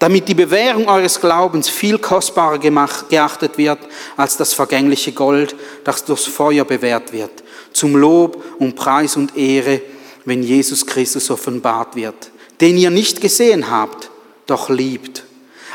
damit 0.03 0.27
die 0.27 0.35
Bewährung 0.35 0.89
eures 0.89 1.21
Glaubens 1.21 1.69
viel 1.69 1.97
kostbarer 1.97 2.59
gemacht, 2.59 3.09
geachtet 3.09 3.57
wird 3.57 3.79
als 4.17 4.37
das 4.37 4.53
vergängliche 4.53 5.13
Gold, 5.13 5.55
das 5.85 6.05
durchs 6.05 6.25
Feuer 6.25 6.65
bewährt 6.65 7.13
wird, 7.13 7.31
zum 7.73 7.95
Lob 7.95 8.43
und 8.59 8.75
Preis 8.75 9.15
und 9.15 9.37
Ehre, 9.37 9.81
wenn 10.25 10.43
Jesus 10.43 10.87
Christus 10.87 11.31
offenbart 11.31 11.97
wird, 11.97 12.31
den 12.61 12.77
ihr 12.77 12.91
nicht 12.91 13.21
gesehen 13.21 13.71
habt, 13.71 14.11
doch 14.47 14.69
liebt, 14.69 15.25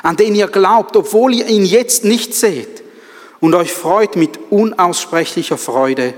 an 0.04 0.16
den 0.16 0.36
ihr 0.36 0.48
glaubt, 0.48 0.96
obwohl 0.96 1.34
ihr 1.34 1.48
ihn 1.48 1.66
jetzt 1.66 2.06
nicht 2.06 2.34
seht 2.34 2.84
und 3.40 3.56
euch 3.56 3.72
freut 3.72 4.16
mit 4.16 4.40
unaussprechlicher 4.50 5.58
Freude 5.58 6.14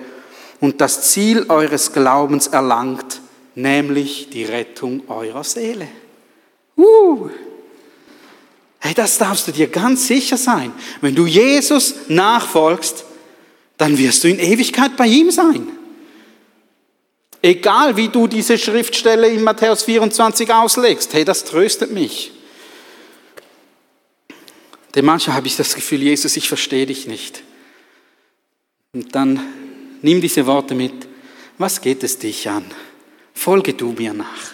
und 0.59 0.81
das 0.81 1.11
Ziel 1.11 1.45
eures 1.49 1.93
Glaubens 1.93 2.47
erlangt, 2.47 3.21
nämlich 3.55 4.29
die 4.29 4.43
Rettung 4.43 5.03
eurer 5.07 5.43
Seele. 5.43 5.87
Uh. 6.77 7.29
Hey, 8.79 8.93
das 8.93 9.17
darfst 9.17 9.47
du 9.47 9.51
dir 9.51 9.67
ganz 9.67 10.07
sicher 10.07 10.37
sein. 10.37 10.71
Wenn 11.01 11.15
du 11.15 11.25
Jesus 11.25 11.95
nachfolgst, 12.07 13.03
dann 13.77 13.97
wirst 13.97 14.23
du 14.23 14.29
in 14.29 14.39
Ewigkeit 14.39 14.95
bei 14.95 15.07
ihm 15.07 15.31
sein. 15.31 15.67
Egal 17.41 17.95
wie 17.95 18.09
du 18.09 18.27
diese 18.27 18.57
Schriftstelle 18.57 19.29
in 19.29 19.43
Matthäus 19.43 19.83
24 19.83 20.51
auslegst, 20.53 21.13
hey, 21.13 21.23
das 21.23 21.45
tröstet 21.45 21.91
mich. 21.91 22.31
Denn 24.95 25.05
manchmal 25.05 25.37
habe 25.37 25.47
ich 25.47 25.55
das 25.55 25.75
Gefühl, 25.75 26.01
Jesus, 26.01 26.35
ich 26.35 26.47
verstehe 26.47 26.85
dich 26.85 27.07
nicht. 27.07 27.43
Und 28.93 29.15
dann 29.15 29.39
nimm 30.01 30.19
diese 30.19 30.45
Worte 30.45 30.75
mit. 30.75 31.07
Was 31.57 31.79
geht 31.79 32.03
es 32.03 32.17
dich 32.17 32.49
an? 32.49 32.65
Folge 33.33 33.73
du 33.73 33.91
mir 33.91 34.13
nach. 34.13 34.53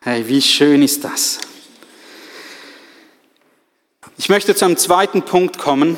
Hey, 0.00 0.26
wie 0.28 0.42
schön 0.42 0.82
ist 0.82 1.04
das? 1.04 1.38
Ich 4.18 4.28
möchte 4.28 4.54
zu 4.54 4.64
einem 4.64 4.76
zweiten 4.76 5.22
Punkt 5.22 5.58
kommen 5.58 5.96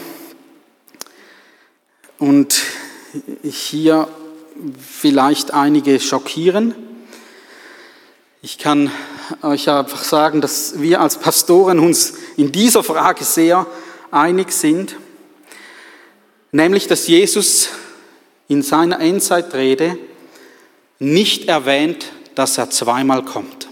und 2.19 2.63
hier 3.43 4.09
vielleicht 4.79 5.53
einige 5.53 6.01
schockieren. 6.01 6.75
Ich 8.43 8.59
kann 8.59 8.91
euch 9.43 9.69
einfach 9.69 10.05
sagen, 10.05 10.41
dass 10.41 10.81
wir 10.81 11.01
als 11.01 11.19
Pastoren 11.19 11.79
uns 11.79 12.15
in 12.37 12.53
dieser 12.53 12.83
Frage 12.83 13.25
sehr 13.25 13.67
einig 14.11 14.53
sind, 14.53 14.97
nämlich 16.53 16.87
dass 16.87 17.09
Jesus 17.09 17.71
in 18.49 18.63
seiner 18.63 19.01
Endzeitrede 19.01 19.99
nicht 20.99 21.49
erwähnt, 21.49 22.13
dass 22.35 22.59
er 22.59 22.71
zweimal 22.71 23.25
kommt. 23.25 23.69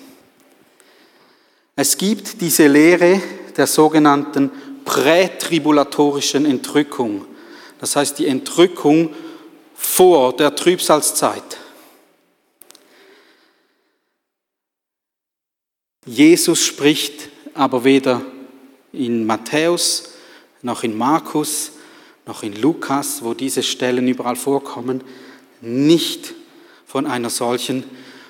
Es 1.77 1.97
gibt 1.97 2.41
diese 2.41 2.67
Lehre, 2.67 3.21
der 3.57 3.67
sogenannten 3.67 4.51
prätribulatorischen 4.85 6.47
Entrückung. 6.47 7.25
Das 7.81 7.97
heißt 7.97 8.19
die 8.19 8.27
Entrückung 8.27 9.11
vor 9.75 10.35
der 10.37 10.55
Trübsalzeit. 10.55 11.59
Jesus 16.07 16.65
spricht 16.65 17.29
aber 17.55 17.85
weder 17.85 18.23
in 18.93 19.27
Matthäus 19.27 20.15
noch 20.63 20.83
in 20.83 20.97
Markus 20.97 21.73
noch 22.27 22.43
in 22.43 22.61
Lukas, 22.61 23.23
wo 23.23 23.35
diese 23.35 23.63
Stellen 23.63 24.09
überall 24.09 24.37
vorkommen, 24.37 25.03
nicht 25.61 26.35
von 26.87 27.07
einer 27.07 27.31
solchen 27.31 27.85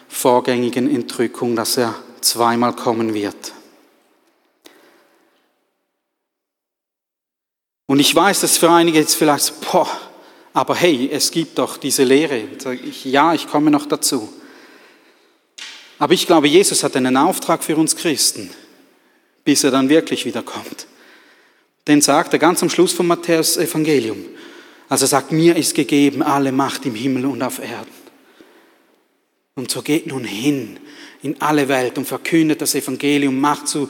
vorgängigen 0.08 0.92
Entrückung, 0.92 1.56
dass 1.56 1.76
er 1.76 1.94
zweimal 2.20 2.74
kommen 2.74 3.14
wird. 3.14 3.52
Und 7.86 8.00
ich 8.00 8.14
weiß, 8.14 8.40
dass 8.40 8.56
für 8.56 8.70
einige 8.70 8.98
jetzt 8.98 9.14
vielleicht 9.14 9.60
boah, 9.60 9.88
aber 10.54 10.76
hey, 10.76 11.10
es 11.12 11.32
gibt 11.32 11.58
doch 11.58 11.76
diese 11.76 12.04
Lehre. 12.04 12.42
Ja, 13.02 13.34
ich 13.34 13.48
komme 13.48 13.72
noch 13.72 13.86
dazu. 13.86 14.32
Aber 15.98 16.14
ich 16.14 16.26
glaube, 16.26 16.46
Jesus 16.46 16.84
hat 16.84 16.96
einen 16.96 17.16
Auftrag 17.16 17.64
für 17.64 17.76
uns 17.76 17.96
Christen, 17.96 18.50
bis 19.44 19.64
er 19.64 19.72
dann 19.72 19.88
wirklich 19.88 20.24
wiederkommt. 20.24 20.86
Den 21.88 22.00
sagt 22.00 22.32
er 22.32 22.38
ganz 22.38 22.62
am 22.62 22.70
Schluss 22.70 22.92
vom 22.92 23.08
Matthäus 23.08 23.56
Evangelium. 23.56 24.24
Also 24.88 25.06
er 25.06 25.08
sagt, 25.08 25.32
mir 25.32 25.56
ist 25.56 25.74
gegeben 25.74 26.22
alle 26.22 26.52
Macht 26.52 26.86
im 26.86 26.94
Himmel 26.94 27.26
und 27.26 27.42
auf 27.42 27.58
Erden. 27.58 28.04
Und 29.56 29.70
so 29.70 29.82
geht 29.82 30.06
nun 30.06 30.24
hin 30.24 30.78
in 31.22 31.40
alle 31.40 31.68
Welt 31.68 31.98
und 31.98 32.06
verkündet 32.06 32.60
das 32.60 32.76
Evangelium, 32.76 33.40
macht 33.40 33.66
zu 33.66 33.88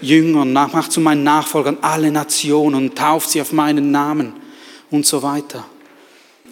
Jüngern, 0.00 0.52
macht 0.52 0.92
zu 0.92 1.00
meinen 1.00 1.24
Nachfolgern 1.24 1.78
alle 1.82 2.10
Nationen 2.10 2.76
und 2.76 2.96
tauft 2.96 3.30
sie 3.30 3.42
auf 3.42 3.52
meinen 3.52 3.90
Namen 3.90 4.32
und 4.90 5.04
so 5.04 5.22
weiter. 5.22 5.66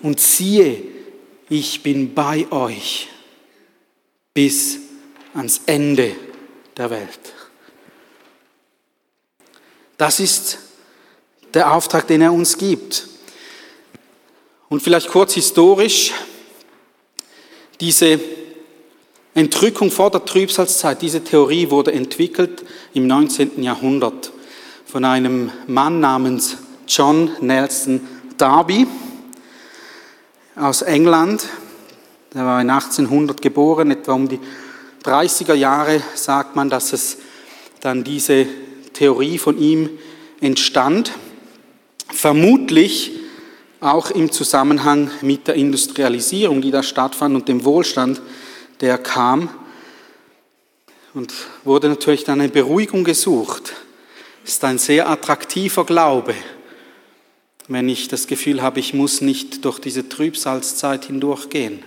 Und 0.07 0.21
siehe, 0.21 0.85
ich 1.49 1.83
bin 1.83 2.15
bei 2.15 2.47
euch 2.53 3.09
bis 4.33 4.79
ans 5.35 5.63
Ende 5.67 6.15
der 6.77 6.91
Welt. 6.91 7.19
Das 9.97 10.21
ist 10.21 10.59
der 11.55 11.73
Auftrag, 11.73 12.07
den 12.07 12.21
er 12.21 12.33
uns 12.33 12.57
gibt. 12.57 13.09
Und 14.69 14.81
vielleicht 14.81 15.09
kurz 15.09 15.35
historisch, 15.35 16.13
diese 17.81 18.21
Entrückung 19.35 19.91
vor 19.91 20.13
der 20.13 20.25
Trübsalzeit, 20.25 21.03
diese 21.03 21.25
Theorie 21.25 21.69
wurde 21.69 21.91
entwickelt 21.93 22.65
im 22.95 23.09
19. 23.09 23.61
Jahrhundert 23.61 24.31
von 24.85 25.05
einem 25.05 25.51
Mann 25.67 25.99
namens 25.99 26.59
John 26.87 27.33
Nelson 27.41 28.07
Darby 28.39 28.87
aus 30.57 30.83
England. 30.83 31.47
Der 32.35 32.45
war 32.45 32.61
in 32.61 32.71
1800 32.71 33.41
geboren, 33.41 33.91
etwa 33.91 34.15
um 34.15 34.29
die 34.29 34.41
30er 35.05 35.55
Jahre 35.55 36.03
sagt 36.15 36.57
man, 36.57 36.69
dass 36.69 36.93
es 36.93 37.19
dann 37.81 38.03
diese 38.03 38.47
Theorie 38.93 39.39
von 39.39 39.59
ihm 39.59 39.91
entstand. 40.41 41.13
Vermutlich 42.09 43.13
auch 43.81 44.11
im 44.11 44.33
Zusammenhang 44.33 45.11
mit 45.21 45.47
der 45.47 45.55
Industrialisierung, 45.55 46.63
die 46.63 46.71
da 46.71 46.83
stattfand 46.83 47.37
und 47.37 47.49
dem 47.49 47.65
Wohlstand, 47.65 48.21
der 48.81 48.99
kam. 48.99 49.49
Und 51.15 51.33
wurde 51.65 51.89
natürlich 51.89 52.25
dann 52.25 52.41
eine 52.41 52.51
Beruhigung 52.51 53.05
gesucht. 53.05 53.75
Ist 54.45 54.65
ein 54.65 54.79
sehr 54.79 55.09
attraktiver 55.09 55.85
Glaube, 55.85 56.35
wenn 57.69 57.89
ich 57.89 58.09
das 58.09 58.27
Gefühl 58.27 58.63
habe, 58.63 58.81
ich 58.81 58.95
muss 58.95 59.21
nicht 59.21 59.65
durch 59.65 59.79
diese 59.79 60.09
Trübsalzeit 60.09 61.07
hindurchgehen. 61.07 61.83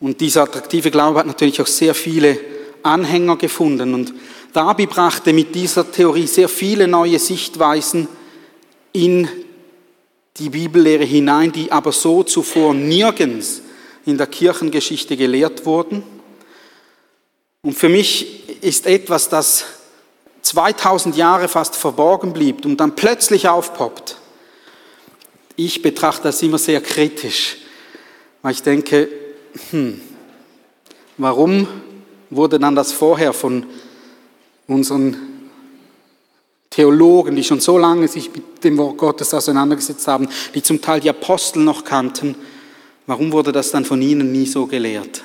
Und 0.00 0.20
dieser 0.20 0.42
attraktive 0.42 0.90
Glaube 0.90 1.18
hat 1.20 1.26
natürlich 1.26 1.60
auch 1.60 1.66
sehr 1.66 1.94
viele 1.94 2.38
Anhänger 2.82 3.36
gefunden. 3.36 3.94
Und 3.94 4.14
Darby 4.52 4.86
brachte 4.86 5.32
mit 5.32 5.54
dieser 5.54 5.90
Theorie 5.90 6.26
sehr 6.26 6.48
viele 6.48 6.88
neue 6.88 7.18
Sichtweisen 7.18 8.08
in 8.92 9.28
die 10.36 10.50
Bibellehre 10.50 11.04
hinein, 11.04 11.52
die 11.52 11.70
aber 11.72 11.92
so 11.92 12.22
zuvor 12.22 12.74
nirgends 12.74 13.62
in 14.06 14.16
der 14.16 14.28
Kirchengeschichte 14.28 15.16
gelehrt 15.16 15.66
wurden. 15.66 16.02
Und 17.62 17.74
für 17.74 17.88
mich 17.88 18.62
ist 18.62 18.86
etwas, 18.86 19.28
das 19.28 19.64
2000 20.42 21.16
Jahre 21.16 21.48
fast 21.48 21.76
verborgen 21.76 22.32
blieb 22.32 22.64
und 22.64 22.78
dann 22.78 22.96
plötzlich 22.96 23.48
aufpoppt. 23.48 24.16
Ich 25.56 25.82
betrachte 25.82 26.24
das 26.24 26.42
immer 26.42 26.58
sehr 26.58 26.80
kritisch, 26.80 27.58
weil 28.42 28.52
ich 28.52 28.62
denke, 28.62 29.08
hm, 29.70 30.00
warum 31.16 31.66
wurde 32.30 32.58
dann 32.58 32.76
das 32.76 32.92
vorher 32.92 33.32
von 33.32 33.66
unseren 34.66 35.16
Theologen, 36.70 37.34
die 37.34 37.42
schon 37.42 37.60
so 37.60 37.78
lange 37.78 38.06
sich 38.06 38.30
mit 38.32 38.62
dem 38.62 38.76
Wort 38.78 38.98
Gottes 38.98 39.34
auseinandergesetzt 39.34 40.06
haben, 40.06 40.28
die 40.54 40.62
zum 40.62 40.80
Teil 40.80 41.00
die 41.00 41.10
Apostel 41.10 41.62
noch 41.62 41.84
kannten, 41.84 42.36
warum 43.06 43.32
wurde 43.32 43.50
das 43.50 43.70
dann 43.70 43.84
von 43.84 44.00
ihnen 44.00 44.30
nie 44.30 44.46
so 44.46 44.66
gelehrt? 44.66 45.22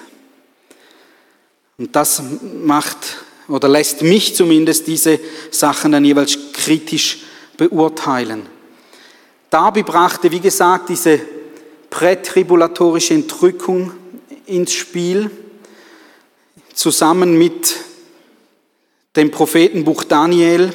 Und 1.78 1.96
das 1.96 2.24
macht 2.64 3.24
oder 3.48 3.68
lässt 3.68 4.02
mich 4.02 4.36
zumindest 4.36 4.88
diese 4.88 5.20
Sachen 5.52 5.92
dann 5.92 6.06
jeweils 6.06 6.38
kritisch 6.54 7.20
beurteilen. 7.58 8.46
Darby 9.50 9.84
brachte, 9.84 10.32
wie 10.32 10.40
gesagt, 10.40 10.90
diese 10.90 11.20
prätribulatorische 11.90 13.14
Entrückung 13.14 13.92
ins 14.46 14.74
Spiel, 14.74 15.30
zusammen 16.74 17.38
mit 17.38 17.76
dem 19.16 19.30
Prophetenbuch 19.30 20.04
Daniel. 20.04 20.74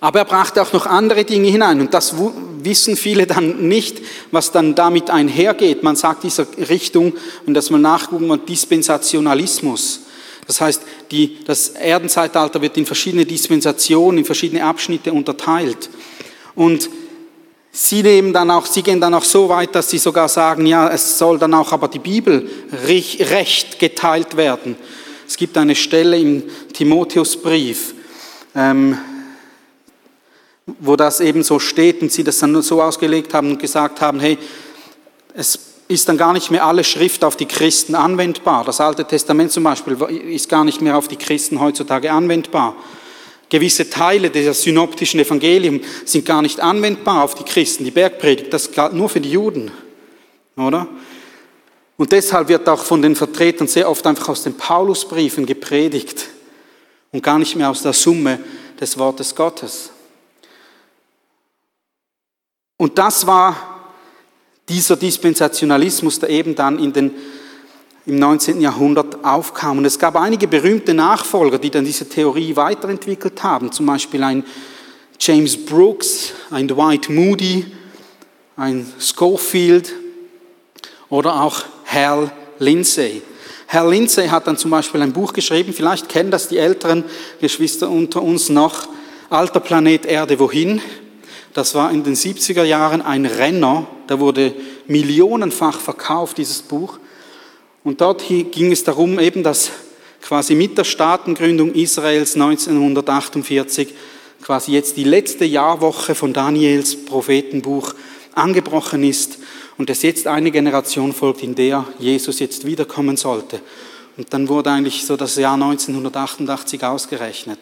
Aber 0.00 0.18
er 0.18 0.24
brachte 0.24 0.60
auch 0.60 0.72
noch 0.72 0.86
andere 0.86 1.24
Dinge 1.24 1.48
hinein 1.48 1.80
und 1.80 1.94
das 1.94 2.14
wissen 2.64 2.96
viele 2.96 3.26
dann 3.26 3.68
nicht, 3.68 4.02
was 4.32 4.50
dann 4.50 4.74
damit 4.74 5.10
einhergeht. 5.10 5.82
Man 5.82 5.96
sagt 5.96 6.24
dieser 6.24 6.46
Richtung, 6.68 7.14
und 7.46 7.54
das 7.54 7.70
mal 7.70 7.78
nachgucken, 7.78 8.26
man 8.26 8.44
Dispensationalismus. 8.44 10.00
Das 10.46 10.60
heißt, 10.60 10.82
die, 11.10 11.38
das 11.44 11.70
Erdenzeitalter 11.70 12.60
wird 12.60 12.76
in 12.76 12.86
verschiedene 12.86 13.24
Dispensationen, 13.24 14.18
in 14.18 14.24
verschiedene 14.24 14.64
Abschnitte 14.64 15.12
unterteilt. 15.12 15.88
Und 16.54 16.90
sie 17.72 18.02
nehmen 18.02 18.32
dann 18.32 18.50
auch, 18.50 18.66
sie 18.66 18.82
gehen 18.82 19.00
dann 19.00 19.14
auch 19.14 19.24
so 19.24 19.48
weit, 19.48 19.74
dass 19.74 19.90
sie 19.90 19.98
sogar 19.98 20.28
sagen, 20.28 20.66
ja, 20.66 20.88
es 20.88 21.18
soll 21.18 21.38
dann 21.38 21.54
auch 21.54 21.72
aber 21.72 21.88
die 21.88 21.98
Bibel 21.98 22.48
recht 22.86 23.78
geteilt 23.78 24.36
werden. 24.36 24.76
Es 25.26 25.36
gibt 25.36 25.56
eine 25.56 25.74
Stelle 25.74 26.18
im 26.18 26.44
Timotheusbrief, 26.72 27.94
ähm, 28.54 28.98
wo 30.78 30.96
das 30.96 31.20
eben 31.20 31.42
so 31.42 31.58
steht 31.58 32.02
und 32.02 32.12
sie 32.12 32.24
das 32.24 32.38
dann 32.38 32.60
so 32.62 32.82
ausgelegt 32.82 33.34
haben 33.34 33.50
und 33.50 33.58
gesagt 33.58 34.00
haben, 34.00 34.20
hey, 34.20 34.38
es 35.34 35.73
ist 35.88 36.08
dann 36.08 36.16
gar 36.16 36.32
nicht 36.32 36.50
mehr 36.50 36.64
alle 36.64 36.84
Schrift 36.84 37.24
auf 37.24 37.36
die 37.36 37.46
Christen 37.46 37.94
anwendbar. 37.94 38.64
Das 38.64 38.80
Alte 38.80 39.04
Testament 39.04 39.52
zum 39.52 39.64
Beispiel 39.64 40.00
ist 40.30 40.48
gar 40.48 40.64
nicht 40.64 40.80
mehr 40.80 40.96
auf 40.96 41.08
die 41.08 41.16
Christen 41.16 41.60
heutzutage 41.60 42.10
anwendbar. 42.10 42.74
Gewisse 43.50 43.90
Teile 43.90 44.30
des 44.30 44.62
synoptischen 44.62 45.20
Evangeliums 45.20 45.84
sind 46.06 46.24
gar 46.24 46.42
nicht 46.42 46.60
anwendbar 46.60 47.22
auf 47.22 47.34
die 47.34 47.44
Christen. 47.44 47.84
Die 47.84 47.90
Bergpredigt, 47.90 48.52
das 48.52 48.72
galt 48.72 48.94
nur 48.94 49.08
für 49.08 49.20
die 49.20 49.30
Juden, 49.30 49.70
oder? 50.56 50.88
Und 51.96 52.10
deshalb 52.10 52.48
wird 52.48 52.68
auch 52.68 52.82
von 52.82 53.02
den 53.02 53.14
Vertretern 53.14 53.68
sehr 53.68 53.88
oft 53.88 54.06
einfach 54.06 54.30
aus 54.30 54.42
den 54.42 54.56
Paulusbriefen 54.56 55.46
gepredigt 55.46 56.26
und 57.12 57.22
gar 57.22 57.38
nicht 57.38 57.54
mehr 57.54 57.70
aus 57.70 57.82
der 57.82 57.92
Summe 57.92 58.40
des 58.80 58.98
Wortes 58.98 59.34
Gottes. 59.34 59.90
Und 62.76 62.98
das 62.98 63.26
war 63.26 63.73
dieser 64.68 64.96
Dispensationalismus, 64.96 66.20
der 66.20 66.30
eben 66.30 66.54
dann 66.54 66.78
in 66.78 66.92
den, 66.92 67.10
im 68.06 68.18
19. 68.18 68.60
Jahrhundert 68.60 69.24
aufkam. 69.24 69.78
Und 69.78 69.84
es 69.84 69.98
gab 69.98 70.16
einige 70.16 70.48
berühmte 70.48 70.94
Nachfolger, 70.94 71.58
die 71.58 71.70
dann 71.70 71.84
diese 71.84 72.08
Theorie 72.08 72.56
weiterentwickelt 72.56 73.42
haben. 73.42 73.72
Zum 73.72 73.86
Beispiel 73.86 74.22
ein 74.22 74.44
James 75.18 75.56
Brooks, 75.56 76.32
ein 76.50 76.68
Dwight 76.68 77.08
Moody, 77.08 77.66
ein 78.56 78.86
Schofield 78.98 79.92
oder 81.08 81.40
auch 81.42 81.62
Hal 81.86 82.30
Lindsay. 82.58 83.22
Hal 83.68 83.90
Lindsay 83.90 84.28
hat 84.28 84.46
dann 84.46 84.56
zum 84.56 84.70
Beispiel 84.70 85.02
ein 85.02 85.12
Buch 85.12 85.32
geschrieben, 85.32 85.72
vielleicht 85.72 86.08
kennen 86.08 86.30
das 86.30 86.48
die 86.48 86.58
älteren 86.58 87.04
Geschwister 87.40 87.88
unter 87.88 88.22
uns 88.22 88.48
noch, 88.48 88.88
Alter 89.30 89.60
Planet 89.60 90.06
Erde, 90.06 90.38
wohin? 90.38 90.80
Das 91.54 91.74
war 91.74 91.90
in 91.90 92.04
den 92.04 92.14
70er 92.14 92.64
Jahren 92.64 93.00
ein 93.02 93.26
Renner, 93.26 93.86
der 94.08 94.20
wurde 94.20 94.54
millionenfach 94.86 95.80
verkauft, 95.80 96.38
dieses 96.38 96.62
Buch. 96.62 96.98
Und 97.82 98.00
dort 98.00 98.26
ging 98.26 98.72
es 98.72 98.84
darum, 98.84 99.18
eben, 99.18 99.42
dass 99.42 99.70
quasi 100.22 100.54
mit 100.54 100.78
der 100.78 100.84
Staatengründung 100.84 101.74
Israels 101.74 102.34
1948 102.34 103.94
quasi 104.42 104.72
jetzt 104.72 104.96
die 104.96 105.04
letzte 105.04 105.44
Jahrwoche 105.44 106.14
von 106.14 106.32
Daniels 106.32 107.04
Prophetenbuch 107.04 107.94
angebrochen 108.34 109.04
ist 109.04 109.38
und 109.76 109.90
es 109.90 110.02
jetzt 110.02 110.26
eine 110.26 110.50
Generation 110.50 111.12
folgt, 111.12 111.42
in 111.42 111.54
der 111.54 111.84
Jesus 111.98 112.40
jetzt 112.40 112.66
wiederkommen 112.66 113.16
sollte. 113.16 113.60
Und 114.16 114.32
dann 114.32 114.48
wurde 114.48 114.70
eigentlich 114.70 115.04
so 115.04 115.16
das 115.16 115.36
Jahr 115.36 115.54
1988 115.54 116.84
ausgerechnet. 116.84 117.58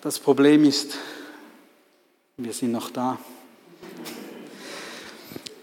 Das 0.00 0.18
Problem 0.18 0.64
ist, 0.64 0.96
wir 2.36 2.52
sind 2.52 2.72
noch 2.72 2.90
da. 2.90 3.18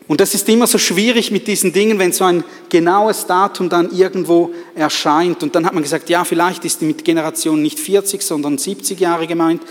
Und 0.08 0.22
das 0.22 0.36
ist 0.36 0.48
immer 0.50 0.68
so 0.68 0.78
schwierig 0.78 1.32
mit 1.32 1.48
diesen 1.48 1.74
Dingen, 1.74 1.98
wenn 1.98 2.12
so 2.12 2.26
ein 2.26 2.44
genaues 2.70 3.26
Datum 3.26 3.70
dann 3.70 3.92
irgendwo 3.92 4.54
erscheint. 4.76 5.42
Und 5.42 5.56
dann 5.56 5.66
hat 5.66 5.74
man 5.74 5.82
gesagt, 5.82 6.10
ja, 6.10 6.24
vielleicht 6.24 6.64
ist 6.64 6.84
mit 6.84 7.04
Generation 7.04 7.62
nicht 7.62 7.80
40, 7.80 8.22
sondern 8.22 8.60
70 8.60 9.00
Jahre 9.00 9.26
gemeint. 9.26 9.64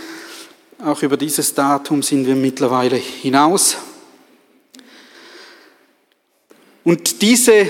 Auch 0.84 1.02
über 1.02 1.16
dieses 1.16 1.54
Datum 1.54 2.02
sind 2.02 2.26
wir 2.26 2.34
mittlerweile 2.34 2.96
hinaus. 2.96 3.76
Und 6.82 7.22
diese 7.22 7.68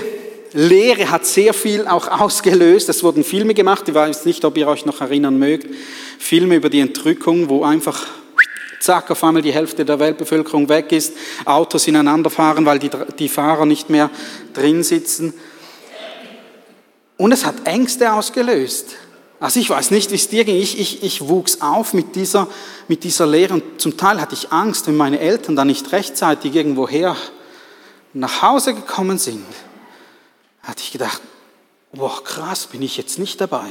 Lehre 0.53 1.11
hat 1.11 1.25
sehr 1.25 1.53
viel 1.53 1.85
auch 1.85 2.07
ausgelöst. 2.07 2.89
Es 2.89 3.03
wurden 3.03 3.23
Filme 3.23 3.53
gemacht, 3.53 3.87
ich 3.87 3.93
weiß 3.93 4.25
nicht, 4.25 4.43
ob 4.43 4.57
ihr 4.57 4.67
euch 4.67 4.85
noch 4.85 5.01
erinnern 5.01 5.37
mögt, 5.37 5.67
Filme 6.17 6.55
über 6.55 6.69
die 6.69 6.79
Entrückung, 6.79 7.47
wo 7.47 7.63
einfach 7.63 8.07
zack, 8.85 9.11
auf 9.11 9.23
einmal 9.23 9.41
die 9.41 9.51
Hälfte 9.51 9.83
der 9.83 9.99
Weltbevölkerung 9.99 10.69
weg 10.69 10.91
ist, 10.91 11.13
Autos 11.43 11.87
ineinander 11.87 12.29
fahren, 12.29 12.65
weil 12.65 12.79
die, 12.79 12.91
die 13.19 13.29
Fahrer 13.29 13.65
nicht 13.65 13.89
mehr 13.89 14.09
drin 14.53 14.83
sitzen. 14.83 15.33
Und 17.17 17.31
es 17.31 17.45
hat 17.45 17.65
Ängste 17.65 18.13
ausgelöst. 18.13 18.95
Also 19.39 19.59
ich 19.59 19.69
weiß 19.69 19.91
nicht, 19.91 20.11
wie 20.11 20.15
es 20.15 20.29
dir 20.29 20.45
ging. 20.45 20.55
Ich, 20.55 20.79
ich, 20.79 21.03
ich 21.03 21.27
wuchs 21.27 21.61
auf 21.61 21.93
mit 21.93 22.15
dieser, 22.15 22.47
mit 22.87 23.03
dieser 23.03 23.27
Lehre 23.27 23.55
und 23.55 23.81
zum 23.81 23.97
Teil 23.97 24.21
hatte 24.21 24.33
ich 24.33 24.51
Angst, 24.51 24.87
wenn 24.87 24.95
meine 24.95 25.19
Eltern 25.19 25.55
dann 25.55 25.67
nicht 25.67 25.91
rechtzeitig 25.91 26.55
irgendwoher 26.55 27.17
nach 28.13 28.41
Hause 28.41 28.73
gekommen 28.73 29.17
sind. 29.17 29.45
Hatte 30.63 30.81
ich 30.81 30.91
gedacht, 30.91 31.21
boah, 31.91 32.23
krass, 32.23 32.67
bin 32.67 32.81
ich 32.81 32.97
jetzt 32.97 33.19
nicht 33.19 33.41
dabei. 33.41 33.67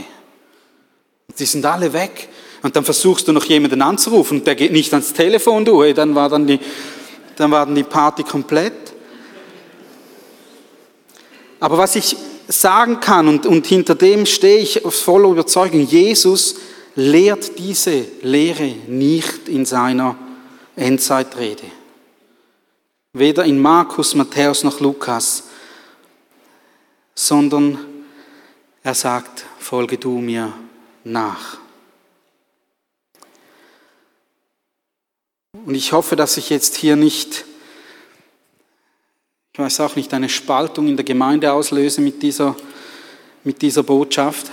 Die 1.39 1.47
sind 1.47 1.65
alle 1.65 1.93
weg. 1.93 2.29
Und 2.65 2.75
dann 2.75 2.85
versuchst 2.85 3.29
du 3.29 3.33
noch 3.33 3.45
jemanden 3.45 3.83
anzurufen 3.83 4.43
der 4.43 4.55
geht 4.55 4.73
nicht 4.73 4.91
ans 4.95 5.13
Telefon, 5.13 5.67
du, 5.67 5.93
dann 5.93 6.15
war 6.15 6.31
dann 6.31 6.47
die, 6.47 6.59
dann 7.37 7.51
war 7.51 7.67
dann 7.67 7.75
die 7.75 7.83
Party 7.83 8.23
komplett. 8.23 8.73
Aber 11.61 11.77
was 11.77 11.95
ich 11.95 12.17
sagen 12.49 13.01
kann 13.01 13.29
und, 13.29 13.45
und 13.45 13.67
hinter 13.67 13.95
dem 13.95 14.25
stehe 14.25 14.61
ich 14.61 14.81
voller 14.81 15.29
Überzeugung, 15.29 15.83
Jesus 15.83 16.57
lehrt 16.95 17.59
diese 17.59 18.07
Lehre 18.23 18.75
nicht 18.89 19.47
in 19.49 19.67
seiner 19.67 20.17
Endzeitrede. 20.75 21.65
Weder 23.13 23.45
in 23.45 23.61
Markus, 23.61 24.15
Matthäus 24.15 24.65
noch 24.65 24.81
Lukas, 24.81 25.45
sondern 27.15 27.79
er 28.83 28.95
sagt, 28.95 29.45
folge 29.59 29.99
du 29.99 30.19
mir 30.19 30.51
nach. 31.05 31.59
Und 35.55 35.77
ich 35.77 35.93
hoffe, 35.93 36.17
dass 36.17 36.37
ich 36.37 36.51
jetzt 36.51 36.75
hier 36.75 36.97
nicht, 36.97 37.45
ich 39.53 39.59
weiß 39.59 39.81
auch 39.81 39.95
nicht, 39.95 40.13
eine 40.13 40.29
Spaltung 40.29 40.89
in 40.89 40.97
der 40.97 41.05
Gemeinde 41.05 41.53
auslöse 41.53 42.01
mit 42.01 42.23
dieser, 42.23 42.57
mit 43.45 43.63
dieser 43.63 43.85
Botschaft. 43.85 44.51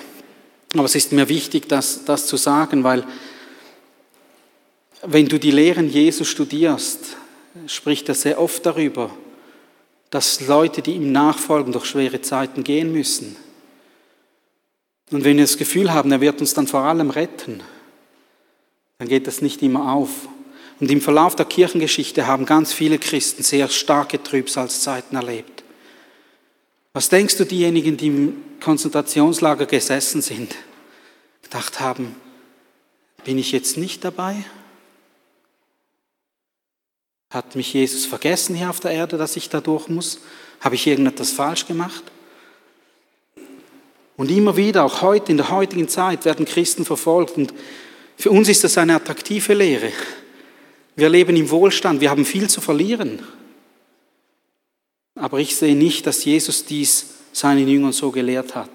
Aber 0.75 0.85
es 0.85 0.93
ist 0.93 1.11
mir 1.11 1.27
wichtig, 1.27 1.67
das, 1.67 2.05
das 2.05 2.27
zu 2.27 2.37
sagen, 2.37 2.83
weil 2.83 3.03
wenn 5.03 5.27
du 5.27 5.39
die 5.39 5.49
Lehren 5.49 5.89
Jesu 5.89 6.23
studierst, 6.23 7.17
spricht 7.65 8.07
er 8.07 8.15
sehr 8.15 8.39
oft 8.39 8.63
darüber, 8.63 9.09
dass 10.11 10.45
Leute, 10.47 10.83
die 10.83 10.93
ihm 10.93 11.11
nachfolgen, 11.11 11.73
durch 11.73 11.85
schwere 11.85 12.21
Zeiten 12.21 12.63
gehen 12.63 12.93
müssen. 12.93 13.35
Und 15.09 15.23
wenn 15.23 15.37
wir 15.37 15.45
das 15.45 15.57
Gefühl 15.57 15.91
haben, 15.91 16.11
er 16.11 16.21
wird 16.21 16.39
uns 16.39 16.53
dann 16.53 16.67
vor 16.67 16.81
allem 16.81 17.09
retten, 17.09 17.63
dann 18.99 19.07
geht 19.07 19.25
das 19.25 19.41
nicht 19.41 19.63
immer 19.63 19.91
auf. 19.93 20.27
Und 20.81 20.89
im 20.89 20.99
Verlauf 20.99 21.35
der 21.35 21.45
Kirchengeschichte 21.45 22.25
haben 22.25 22.47
ganz 22.47 22.73
viele 22.73 22.97
Christen 22.97 23.43
sehr 23.43 23.69
starke 23.69 24.21
Trübsalzeiten 24.21 25.15
erlebt. 25.15 25.63
Was 26.93 27.07
denkst 27.07 27.37
du, 27.37 27.45
diejenigen, 27.45 27.97
die 27.97 28.07
im 28.07 28.43
Konzentrationslager 28.59 29.67
gesessen 29.67 30.23
sind, 30.23 30.55
gedacht 31.43 31.79
haben, 31.79 32.15
bin 33.23 33.37
ich 33.37 33.51
jetzt 33.51 33.77
nicht 33.77 34.03
dabei? 34.03 34.43
Hat 37.29 37.55
mich 37.55 37.73
Jesus 37.73 38.07
vergessen 38.07 38.55
hier 38.55 38.71
auf 38.71 38.79
der 38.79 38.91
Erde, 38.91 39.19
dass 39.19 39.37
ich 39.37 39.49
da 39.49 39.61
durch 39.61 39.87
muss? 39.87 40.19
Habe 40.61 40.73
ich 40.73 40.87
irgendetwas 40.87 41.29
falsch 41.29 41.67
gemacht? 41.67 42.03
Und 44.17 44.31
immer 44.31 44.57
wieder, 44.57 44.83
auch 44.83 45.03
heute, 45.03 45.31
in 45.31 45.37
der 45.37 45.51
heutigen 45.51 45.87
Zeit, 45.87 46.25
werden 46.25 46.45
Christen 46.45 46.85
verfolgt. 46.85 47.37
Und 47.37 47.53
für 48.17 48.31
uns 48.31 48.49
ist 48.49 48.63
das 48.63 48.79
eine 48.79 48.95
attraktive 48.95 49.53
Lehre. 49.53 49.91
Wir 50.95 51.09
leben 51.09 51.35
im 51.35 51.49
Wohlstand, 51.49 52.01
wir 52.01 52.09
haben 52.09 52.25
viel 52.25 52.49
zu 52.49 52.61
verlieren. 52.61 53.19
Aber 55.15 55.39
ich 55.39 55.55
sehe 55.55 55.75
nicht, 55.75 56.07
dass 56.07 56.25
Jesus 56.25 56.65
dies 56.65 57.05
seinen 57.31 57.67
Jüngern 57.67 57.93
so 57.93 58.11
gelehrt 58.11 58.55
hat, 58.55 58.69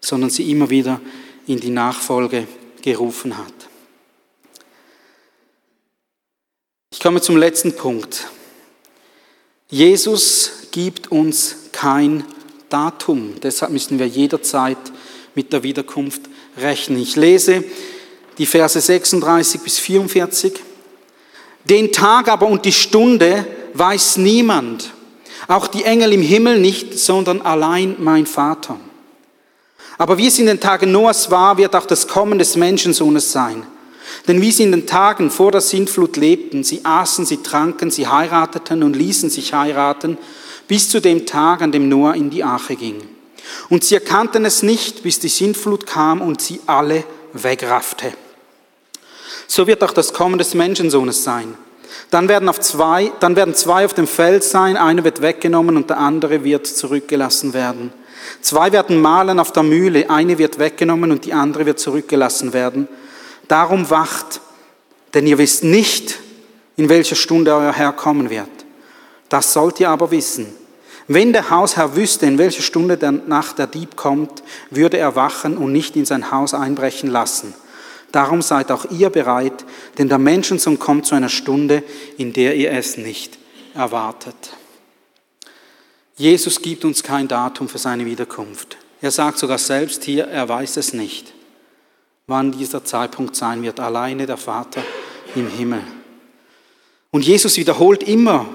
sondern 0.00 0.30
sie 0.30 0.50
immer 0.50 0.70
wieder 0.70 1.00
in 1.46 1.60
die 1.60 1.70
Nachfolge 1.70 2.46
gerufen 2.82 3.36
hat. 3.36 3.52
Ich 6.92 7.00
komme 7.00 7.20
zum 7.20 7.36
letzten 7.36 7.74
Punkt. 7.74 8.28
Jesus 9.68 10.68
gibt 10.72 11.10
uns 11.10 11.56
kein 11.72 12.24
Datum. 12.68 13.34
Deshalb 13.40 13.72
müssen 13.72 13.98
wir 13.98 14.06
jederzeit 14.06 14.78
mit 15.34 15.52
der 15.52 15.62
Wiederkunft 15.62 16.22
rechnen. 16.56 17.00
Ich 17.00 17.16
lese 17.16 17.64
die 18.38 18.46
Verse 18.46 18.80
36 18.80 19.60
bis 19.60 19.78
44. 19.78 20.52
Den 21.64 21.92
Tag 21.92 22.28
aber 22.28 22.46
und 22.46 22.64
die 22.64 22.72
Stunde 22.72 23.46
weiß 23.74 24.16
niemand, 24.18 24.92
auch 25.48 25.66
die 25.66 25.84
Engel 25.84 26.12
im 26.12 26.22
Himmel 26.22 26.58
nicht, 26.58 26.98
sondern 26.98 27.42
allein 27.42 27.96
mein 27.98 28.26
Vater. 28.26 28.78
Aber 29.98 30.16
wie 30.16 30.28
es 30.28 30.38
in 30.38 30.46
den 30.46 30.60
Tagen 30.60 30.92
Noahs 30.92 31.30
war, 31.30 31.58
wird 31.58 31.76
auch 31.76 31.86
das 31.86 32.08
Kommen 32.08 32.38
des 32.38 32.56
Menschensohnes 32.56 33.32
sein. 33.32 33.64
Denn 34.26 34.40
wie 34.40 34.50
sie 34.50 34.64
in 34.64 34.72
den 34.72 34.86
Tagen 34.86 35.30
vor 35.30 35.52
der 35.52 35.60
Sintflut 35.60 36.16
lebten, 36.16 36.64
sie 36.64 36.84
aßen, 36.84 37.26
sie 37.26 37.42
tranken, 37.42 37.90
sie 37.90 38.06
heirateten 38.06 38.82
und 38.82 38.96
ließen 38.96 39.30
sich 39.30 39.52
heiraten, 39.52 40.18
bis 40.68 40.88
zu 40.88 41.00
dem 41.00 41.26
Tag, 41.26 41.62
an 41.62 41.72
dem 41.72 41.88
Noah 41.88 42.14
in 42.14 42.30
die 42.30 42.44
Arche 42.44 42.76
ging. 42.76 43.02
Und 43.68 43.84
sie 43.84 43.94
erkannten 43.94 44.44
es 44.44 44.62
nicht, 44.62 45.02
bis 45.02 45.18
die 45.18 45.28
Sintflut 45.28 45.86
kam 45.86 46.22
und 46.22 46.40
sie 46.40 46.60
alle 46.66 47.04
wegraffte. 47.32 48.12
So 49.50 49.66
wird 49.66 49.82
auch 49.82 49.90
das 49.90 50.12
Kommen 50.12 50.38
des 50.38 50.54
Menschensohnes 50.54 51.24
sein. 51.24 51.56
Dann 52.10 52.28
werden, 52.28 52.48
auf 52.48 52.60
zwei, 52.60 53.10
dann 53.18 53.34
werden 53.34 53.52
zwei 53.52 53.84
auf 53.84 53.94
dem 53.94 54.06
Feld 54.06 54.44
sein, 54.44 54.76
einer 54.76 55.02
wird 55.02 55.22
weggenommen 55.22 55.76
und 55.76 55.90
der 55.90 55.98
andere 55.98 56.44
wird 56.44 56.68
zurückgelassen 56.68 57.52
werden. 57.52 57.92
Zwei 58.42 58.70
werden 58.70 59.00
mahlen 59.00 59.40
auf 59.40 59.50
der 59.50 59.64
Mühle, 59.64 60.08
eine 60.08 60.38
wird 60.38 60.60
weggenommen 60.60 61.10
und 61.10 61.24
die 61.24 61.32
andere 61.32 61.66
wird 61.66 61.80
zurückgelassen 61.80 62.52
werden. 62.52 62.86
Darum 63.48 63.90
wacht, 63.90 64.40
denn 65.14 65.26
ihr 65.26 65.38
wisst 65.38 65.64
nicht, 65.64 66.20
in 66.76 66.88
welcher 66.88 67.16
Stunde 67.16 67.52
euer 67.52 67.72
Herr 67.72 67.92
kommen 67.92 68.30
wird. 68.30 68.46
Das 69.30 69.52
sollt 69.52 69.80
ihr 69.80 69.90
aber 69.90 70.12
wissen. 70.12 70.46
Wenn 71.08 71.32
der 71.32 71.50
Hausherr 71.50 71.96
wüsste, 71.96 72.24
in 72.26 72.38
welcher 72.38 72.62
Stunde 72.62 72.96
der 72.96 73.10
Nacht 73.10 73.58
der 73.58 73.66
Dieb 73.66 73.96
kommt, 73.96 74.44
würde 74.70 74.98
er 74.98 75.16
wachen 75.16 75.56
und 75.56 75.72
nicht 75.72 75.96
in 75.96 76.04
sein 76.04 76.30
Haus 76.30 76.54
einbrechen 76.54 77.10
lassen. 77.10 77.52
Darum 78.12 78.42
seid 78.42 78.70
auch 78.70 78.90
ihr 78.90 79.10
bereit, 79.10 79.64
denn 79.98 80.08
der 80.08 80.18
Menschensohn 80.18 80.78
kommt 80.78 81.06
zu 81.06 81.14
einer 81.14 81.28
Stunde, 81.28 81.82
in 82.18 82.32
der 82.32 82.56
ihr 82.56 82.72
es 82.72 82.96
nicht 82.96 83.38
erwartet. 83.74 84.56
Jesus 86.16 86.60
gibt 86.60 86.84
uns 86.84 87.02
kein 87.02 87.28
Datum 87.28 87.68
für 87.68 87.78
seine 87.78 88.04
Wiederkunft. 88.04 88.76
Er 89.00 89.10
sagt 89.10 89.38
sogar 89.38 89.58
selbst 89.58 90.04
hier, 90.04 90.24
er 90.26 90.48
weiß 90.48 90.76
es 90.76 90.92
nicht, 90.92 91.32
wann 92.26 92.52
dieser 92.52 92.84
Zeitpunkt 92.84 93.34
sein 93.34 93.62
wird. 93.62 93.80
Alleine 93.80 94.26
der 94.26 94.36
Vater 94.36 94.82
im 95.34 95.48
Himmel. 95.48 95.82
Und 97.10 97.24
Jesus 97.24 97.56
wiederholt 97.56 98.02
immer 98.02 98.46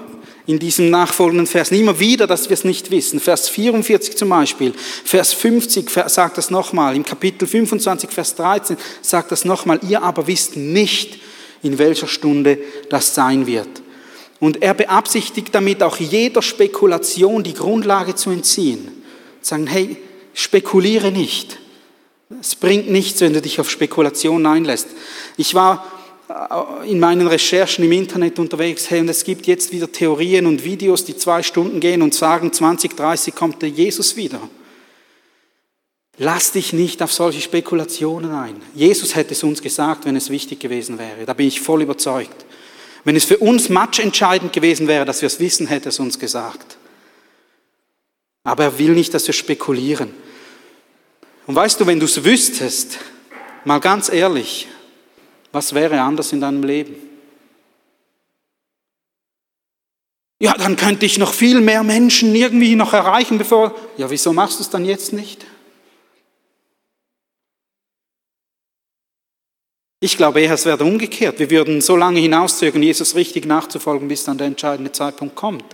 in 0.46 0.58
diesen 0.58 0.90
nachfolgenden 0.90 1.46
Versen 1.46 1.74
immer 1.74 1.98
wieder, 1.98 2.26
dass 2.26 2.48
wir 2.48 2.54
es 2.54 2.64
nicht 2.64 2.90
wissen. 2.90 3.18
Vers 3.18 3.48
44 3.48 4.16
zum 4.16 4.28
Beispiel, 4.28 4.72
Vers 5.04 5.32
50 5.32 5.90
sagt 6.06 6.38
das 6.38 6.50
nochmal, 6.50 6.94
im 6.94 7.04
Kapitel 7.04 7.48
25, 7.48 8.10
Vers 8.10 8.34
13 8.36 8.76
sagt 9.02 9.32
das 9.32 9.44
nochmal, 9.44 9.80
ihr 9.88 10.02
aber 10.02 10.26
wisst 10.26 10.56
nicht, 10.56 11.18
in 11.62 11.78
welcher 11.78 12.06
Stunde 12.06 12.58
das 12.90 13.14
sein 13.14 13.46
wird. 13.46 13.68
Und 14.38 14.62
er 14.62 14.74
beabsichtigt 14.74 15.54
damit 15.54 15.82
auch 15.82 15.96
jeder 15.96 16.42
Spekulation 16.42 17.42
die 17.42 17.54
Grundlage 17.54 18.14
zu 18.14 18.30
entziehen. 18.30 19.02
Sagen, 19.40 19.66
hey, 19.66 19.96
spekuliere 20.34 21.10
nicht. 21.10 21.58
Es 22.40 22.54
bringt 22.54 22.90
nichts, 22.90 23.20
wenn 23.20 23.32
du 23.32 23.40
dich 23.40 23.60
auf 23.60 23.70
Spekulation 23.70 24.44
einlässt. 24.46 24.88
Ich 25.36 25.54
war 25.54 25.86
in 26.84 26.98
meinen 26.98 27.26
Recherchen 27.26 27.84
im 27.84 27.92
Internet 27.92 28.38
unterwegs, 28.38 28.90
hey, 28.90 29.00
und 29.00 29.08
es 29.08 29.24
gibt 29.24 29.46
jetzt 29.46 29.72
wieder 29.72 29.90
Theorien 29.90 30.46
und 30.46 30.64
Videos, 30.64 31.04
die 31.04 31.16
zwei 31.16 31.42
Stunden 31.42 31.80
gehen 31.80 32.02
und 32.02 32.14
sagen, 32.14 32.52
2030 32.52 33.34
kommt 33.34 33.62
der 33.62 33.68
Jesus 33.68 34.16
wieder. 34.16 34.40
Lass 36.18 36.52
dich 36.52 36.72
nicht 36.72 37.02
auf 37.02 37.12
solche 37.12 37.40
Spekulationen 37.40 38.32
ein. 38.32 38.56
Jesus 38.74 39.14
hätte 39.14 39.34
es 39.34 39.42
uns 39.42 39.60
gesagt, 39.62 40.06
wenn 40.06 40.16
es 40.16 40.30
wichtig 40.30 40.60
gewesen 40.60 40.98
wäre. 40.98 41.26
Da 41.26 41.34
bin 41.34 41.46
ich 41.46 41.60
voll 41.60 41.82
überzeugt. 41.82 42.46
Wenn 43.04 43.16
es 43.16 43.24
für 43.24 43.38
uns 43.38 43.68
matchentscheidend 43.68 44.52
gewesen 44.52 44.88
wäre, 44.88 45.04
dass 45.04 45.20
wir 45.20 45.26
es 45.26 45.38
wissen, 45.38 45.66
hätte 45.66 45.90
es 45.90 46.00
uns 46.00 46.18
gesagt. 46.18 46.78
Aber 48.44 48.64
er 48.64 48.78
will 48.78 48.94
nicht, 48.94 49.12
dass 49.12 49.26
wir 49.26 49.34
spekulieren. 49.34 50.12
Und 51.46 51.54
weißt 51.54 51.78
du, 51.78 51.86
wenn 51.86 52.00
du 52.00 52.06
es 52.06 52.24
wüsstest, 52.24 52.98
mal 53.64 53.78
ganz 53.78 54.08
ehrlich, 54.08 54.68
was 55.56 55.72
wäre 55.72 55.98
anders 56.02 56.32
in 56.32 56.40
deinem 56.42 56.62
Leben? 56.62 56.94
Ja, 60.38 60.52
dann 60.52 60.76
könnte 60.76 61.06
ich 61.06 61.16
noch 61.16 61.32
viel 61.32 61.62
mehr 61.62 61.82
Menschen 61.82 62.34
irgendwie 62.34 62.76
noch 62.76 62.92
erreichen, 62.92 63.38
bevor. 63.38 63.74
Ja, 63.96 64.10
wieso 64.10 64.34
machst 64.34 64.58
du 64.58 64.62
es 64.62 64.68
dann 64.68 64.84
jetzt 64.84 65.14
nicht? 65.14 65.46
Ich 70.00 70.18
glaube 70.18 70.42
eher, 70.42 70.52
es 70.52 70.66
wäre 70.66 70.84
umgekehrt. 70.84 71.38
Wir 71.38 71.50
würden 71.50 71.80
so 71.80 71.96
lange 71.96 72.20
hinauszögern, 72.20 72.82
Jesus 72.82 73.14
richtig 73.14 73.46
nachzufolgen, 73.46 74.08
bis 74.08 74.24
dann 74.24 74.36
der 74.36 74.48
entscheidende 74.48 74.92
Zeitpunkt 74.92 75.36
kommt. 75.36 75.64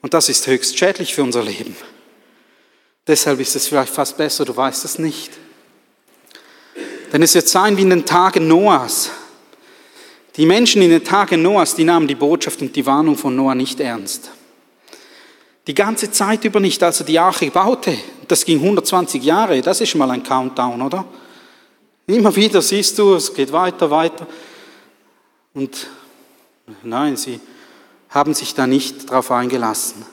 Und 0.00 0.14
das 0.14 0.28
ist 0.28 0.46
höchst 0.46 0.78
schädlich 0.78 1.12
für 1.12 1.24
unser 1.24 1.42
Leben. 1.42 1.74
Deshalb 3.08 3.40
ist 3.40 3.56
es 3.56 3.66
vielleicht 3.66 3.92
fast 3.92 4.16
besser, 4.16 4.44
du 4.44 4.56
weißt 4.56 4.84
es 4.84 5.00
nicht. 5.00 5.32
Denn 7.12 7.22
es 7.22 7.34
wird 7.34 7.48
sein 7.48 7.76
wie 7.76 7.82
in 7.82 7.90
den 7.90 8.04
Tagen 8.04 8.48
Noahs. 8.48 9.10
Die 10.36 10.46
Menschen 10.46 10.82
in 10.82 10.90
den 10.90 11.04
Tagen 11.04 11.42
Noahs, 11.42 11.74
die 11.74 11.84
nahmen 11.84 12.06
die 12.06 12.14
Botschaft 12.14 12.60
und 12.60 12.74
die 12.74 12.84
Warnung 12.84 13.16
von 13.16 13.34
Noah 13.34 13.54
nicht 13.54 13.80
ernst. 13.80 14.30
Die 15.66 15.74
ganze 15.74 16.10
Zeit 16.10 16.44
über 16.44 16.60
nicht, 16.60 16.82
als 16.82 17.00
er 17.00 17.06
die 17.06 17.18
Arche 17.18 17.50
baute. 17.50 17.96
Das 18.28 18.44
ging 18.44 18.58
120 18.58 19.22
Jahre, 19.22 19.60
das 19.62 19.80
ist 19.80 19.94
mal 19.94 20.10
ein 20.10 20.22
Countdown, 20.22 20.82
oder? 20.82 21.04
Immer 22.06 22.34
wieder 22.36 22.62
siehst 22.62 22.98
du, 22.98 23.14
es 23.14 23.34
geht 23.34 23.50
weiter, 23.50 23.90
weiter. 23.90 24.26
Und 25.54 25.88
nein, 26.82 27.16
sie 27.16 27.40
haben 28.10 28.34
sich 28.34 28.54
da 28.54 28.66
nicht 28.66 29.10
darauf 29.10 29.30
eingelassen. 29.30 30.06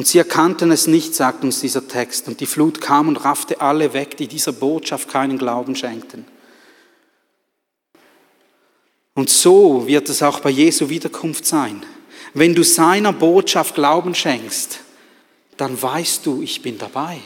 Und 0.00 0.06
sie 0.06 0.16
erkannten 0.16 0.70
es 0.70 0.86
nicht, 0.86 1.14
sagt 1.14 1.44
uns 1.44 1.60
dieser 1.60 1.86
Text. 1.86 2.26
Und 2.26 2.40
die 2.40 2.46
Flut 2.46 2.80
kam 2.80 3.06
und 3.08 3.18
raffte 3.18 3.60
alle 3.60 3.92
weg, 3.92 4.16
die 4.16 4.28
dieser 4.28 4.52
Botschaft 4.52 5.10
keinen 5.10 5.36
Glauben 5.36 5.76
schenkten. 5.76 6.24
Und 9.12 9.28
so 9.28 9.86
wird 9.86 10.08
es 10.08 10.22
auch 10.22 10.40
bei 10.40 10.48
Jesu 10.48 10.88
Wiederkunft 10.88 11.44
sein. 11.44 11.84
Wenn 12.32 12.54
du 12.54 12.64
seiner 12.64 13.12
Botschaft 13.12 13.74
Glauben 13.74 14.14
schenkst, 14.14 14.80
dann 15.58 15.82
weißt 15.82 16.24
du, 16.24 16.40
ich 16.40 16.62
bin 16.62 16.78
dabei. 16.78 17.18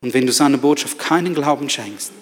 Und 0.00 0.14
wenn 0.14 0.24
du 0.24 0.32
seiner 0.32 0.56
Botschaft 0.56 0.98
keinen 0.98 1.34
Glauben 1.34 1.68
schenkst, 1.68 2.12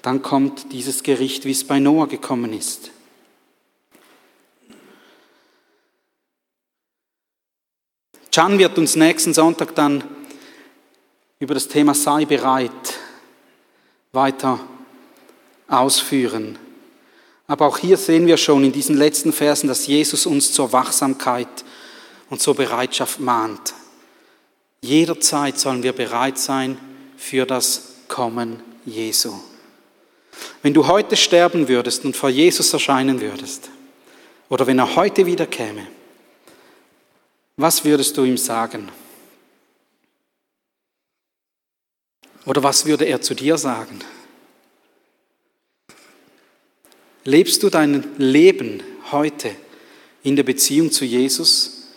dann 0.00 0.22
kommt 0.22 0.72
dieses 0.72 1.02
Gericht, 1.02 1.44
wie 1.44 1.50
es 1.50 1.64
bei 1.64 1.78
Noah 1.78 2.08
gekommen 2.08 2.54
ist. 2.54 2.90
Can 8.32 8.58
wird 8.58 8.78
uns 8.78 8.96
nächsten 8.96 9.34
Sonntag 9.34 9.74
dann 9.74 10.04
über 11.40 11.54
das 11.54 11.68
Thema 11.68 11.94
sei 11.94 12.24
bereit 12.24 12.70
weiter 14.12 14.60
ausführen. 15.68 16.58
Aber 17.46 17.66
auch 17.66 17.78
hier 17.78 17.96
sehen 17.96 18.26
wir 18.26 18.36
schon 18.36 18.62
in 18.62 18.72
diesen 18.72 18.96
letzten 18.96 19.32
Versen, 19.32 19.66
dass 19.66 19.86
Jesus 19.86 20.26
uns 20.26 20.52
zur 20.52 20.72
Wachsamkeit 20.72 21.48
und 22.28 22.40
zur 22.40 22.54
Bereitschaft 22.54 23.18
mahnt. 23.18 23.74
Jederzeit 24.82 25.58
sollen 25.58 25.82
wir 25.82 25.92
bereit 25.92 26.38
sein 26.38 26.78
für 27.16 27.46
das 27.46 27.94
Kommen 28.06 28.62
Jesu. 28.86 29.34
Wenn 30.62 30.74
du 30.74 30.86
heute 30.86 31.16
sterben 31.16 31.68
würdest 31.68 32.04
und 32.04 32.16
vor 32.16 32.30
Jesus 32.30 32.72
erscheinen 32.72 33.20
würdest, 33.20 33.70
oder 34.48 34.66
wenn 34.66 34.78
er 34.78 34.96
heute 34.96 35.26
wieder 35.26 35.46
käme, 35.46 35.86
was 37.60 37.84
würdest 37.84 38.16
du 38.16 38.24
ihm 38.24 38.38
sagen? 38.38 38.88
Oder 42.46 42.62
was 42.62 42.86
würde 42.86 43.04
er 43.04 43.20
zu 43.20 43.34
dir 43.34 43.58
sagen? 43.58 44.00
Lebst 47.24 47.62
du 47.62 47.68
dein 47.68 48.16
Leben 48.16 48.82
heute 49.12 49.54
in 50.22 50.36
der 50.36 50.42
Beziehung 50.42 50.90
zu 50.90 51.04
Jesus? 51.04 51.88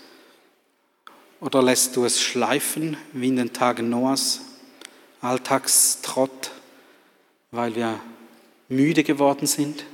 Oder 1.39 1.61
lässt 1.61 1.95
du 1.95 2.03
es 2.05 2.21
schleifen 2.21 2.97
wie 3.13 3.29
in 3.29 3.37
den 3.37 3.53
Tagen 3.53 3.89
Noahs, 3.89 4.41
Alltagstrott, 5.21 6.51
weil 7.51 7.75
wir 7.75 7.99
müde 8.67 9.03
geworden 9.03 9.47
sind? 9.47 9.85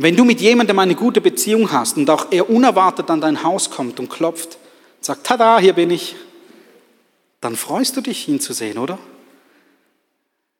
Wenn 0.00 0.14
du 0.14 0.24
mit 0.24 0.40
jemandem 0.40 0.78
eine 0.78 0.94
gute 0.94 1.20
Beziehung 1.20 1.72
hast 1.72 1.96
und 1.96 2.08
auch 2.08 2.28
er 2.30 2.48
unerwartet 2.48 3.10
an 3.10 3.20
dein 3.20 3.42
Haus 3.42 3.68
kommt 3.68 3.98
und 3.98 4.08
klopft, 4.08 4.56
sagt, 5.00 5.26
tada, 5.26 5.58
hier 5.58 5.72
bin 5.72 5.90
ich, 5.90 6.14
dann 7.40 7.56
freust 7.56 7.96
du 7.96 8.00
dich, 8.00 8.28
ihn 8.28 8.38
zu 8.38 8.52
sehen, 8.52 8.78
oder? 8.78 8.96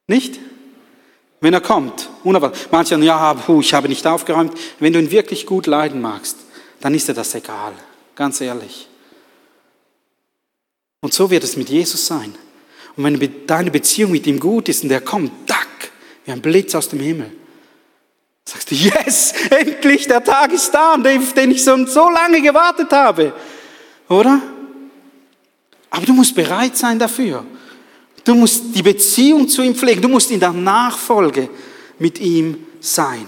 Nicht? 0.08 0.40
Wenn 1.40 1.54
er 1.54 1.60
kommt, 1.60 2.10
unerwartet. 2.24 2.66
Manche 2.72 2.90
sagen, 2.90 3.04
ja, 3.04 3.32
puh, 3.34 3.60
ich 3.60 3.72
habe 3.74 3.88
nicht 3.88 4.04
aufgeräumt. 4.08 4.58
Wenn 4.80 4.92
du 4.92 4.98
ihn 4.98 5.12
wirklich 5.12 5.46
gut 5.46 5.68
leiden 5.68 6.00
magst, 6.00 6.36
dann 6.80 6.92
ist 6.92 7.06
dir 7.06 7.14
das 7.14 7.32
egal, 7.36 7.74
ganz 8.16 8.40
ehrlich. 8.40 8.88
Und 11.00 11.14
so 11.14 11.30
wird 11.30 11.44
es 11.44 11.56
mit 11.56 11.68
Jesus 11.68 12.06
sein. 12.06 12.34
Und 12.96 13.04
wenn 13.04 13.46
deine 13.46 13.70
Beziehung 13.70 14.10
mit 14.10 14.26
ihm 14.26 14.40
gut 14.40 14.68
ist 14.68 14.82
und 14.82 14.90
er 14.90 15.00
kommt, 15.00 15.48
dack, 15.48 15.92
wie 16.24 16.32
ein 16.32 16.42
Blitz 16.42 16.74
aus 16.74 16.88
dem 16.88 16.98
Himmel, 16.98 17.30
Sagst 18.48 18.70
du, 18.70 18.74
yes, 18.74 19.34
endlich, 19.50 20.06
der 20.06 20.24
Tag 20.24 20.50
ist 20.54 20.70
da, 20.70 20.96
den 20.96 21.50
ich 21.50 21.62
so 21.62 21.74
lange 22.08 22.40
gewartet 22.40 22.90
habe. 22.92 23.34
Oder? 24.08 24.40
Aber 25.90 26.06
du 26.06 26.14
musst 26.14 26.34
bereit 26.34 26.74
sein 26.74 26.98
dafür. 26.98 27.44
Du 28.24 28.34
musst 28.34 28.74
die 28.74 28.82
Beziehung 28.82 29.46
zu 29.48 29.60
ihm 29.60 29.74
pflegen. 29.74 30.00
Du 30.00 30.08
musst 30.08 30.30
in 30.30 30.40
der 30.40 30.54
Nachfolge 30.54 31.50
mit 31.98 32.20
ihm 32.20 32.66
sein. 32.80 33.26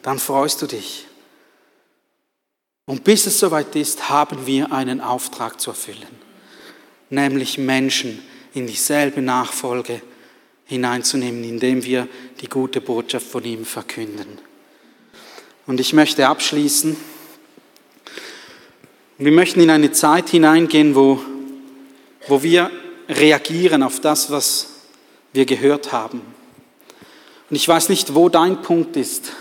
Dann 0.00 0.18
freust 0.18 0.62
du 0.62 0.66
dich. 0.66 1.06
Und 2.86 3.04
bis 3.04 3.26
es 3.26 3.38
soweit 3.38 3.76
ist, 3.76 4.08
haben 4.08 4.46
wir 4.46 4.72
einen 4.72 5.02
Auftrag 5.02 5.60
zu 5.60 5.68
erfüllen. 5.68 6.08
Nämlich 7.10 7.58
Menschen 7.58 8.22
in 8.54 8.66
dieselbe 8.66 9.20
Nachfolge 9.20 10.00
hineinzunehmen, 10.70 11.42
indem 11.42 11.84
wir 11.84 12.06
die 12.40 12.48
gute 12.48 12.80
Botschaft 12.80 13.26
von 13.26 13.44
ihm 13.44 13.64
verkünden. 13.64 14.38
Und 15.66 15.80
ich 15.80 15.92
möchte 15.92 16.28
abschließen. 16.28 16.96
Wir 19.18 19.32
möchten 19.32 19.60
in 19.60 19.68
eine 19.68 19.90
Zeit 19.90 20.30
hineingehen, 20.30 20.94
wo, 20.94 21.20
wo 22.28 22.44
wir 22.44 22.70
reagieren 23.08 23.82
auf 23.82 23.98
das, 23.98 24.30
was 24.30 24.68
wir 25.32 25.44
gehört 25.44 25.90
haben. 25.90 26.22
Und 27.50 27.56
ich 27.56 27.66
weiß 27.66 27.88
nicht, 27.88 28.14
wo 28.14 28.28
dein 28.28 28.62
Punkt 28.62 28.96
ist, 28.96 29.32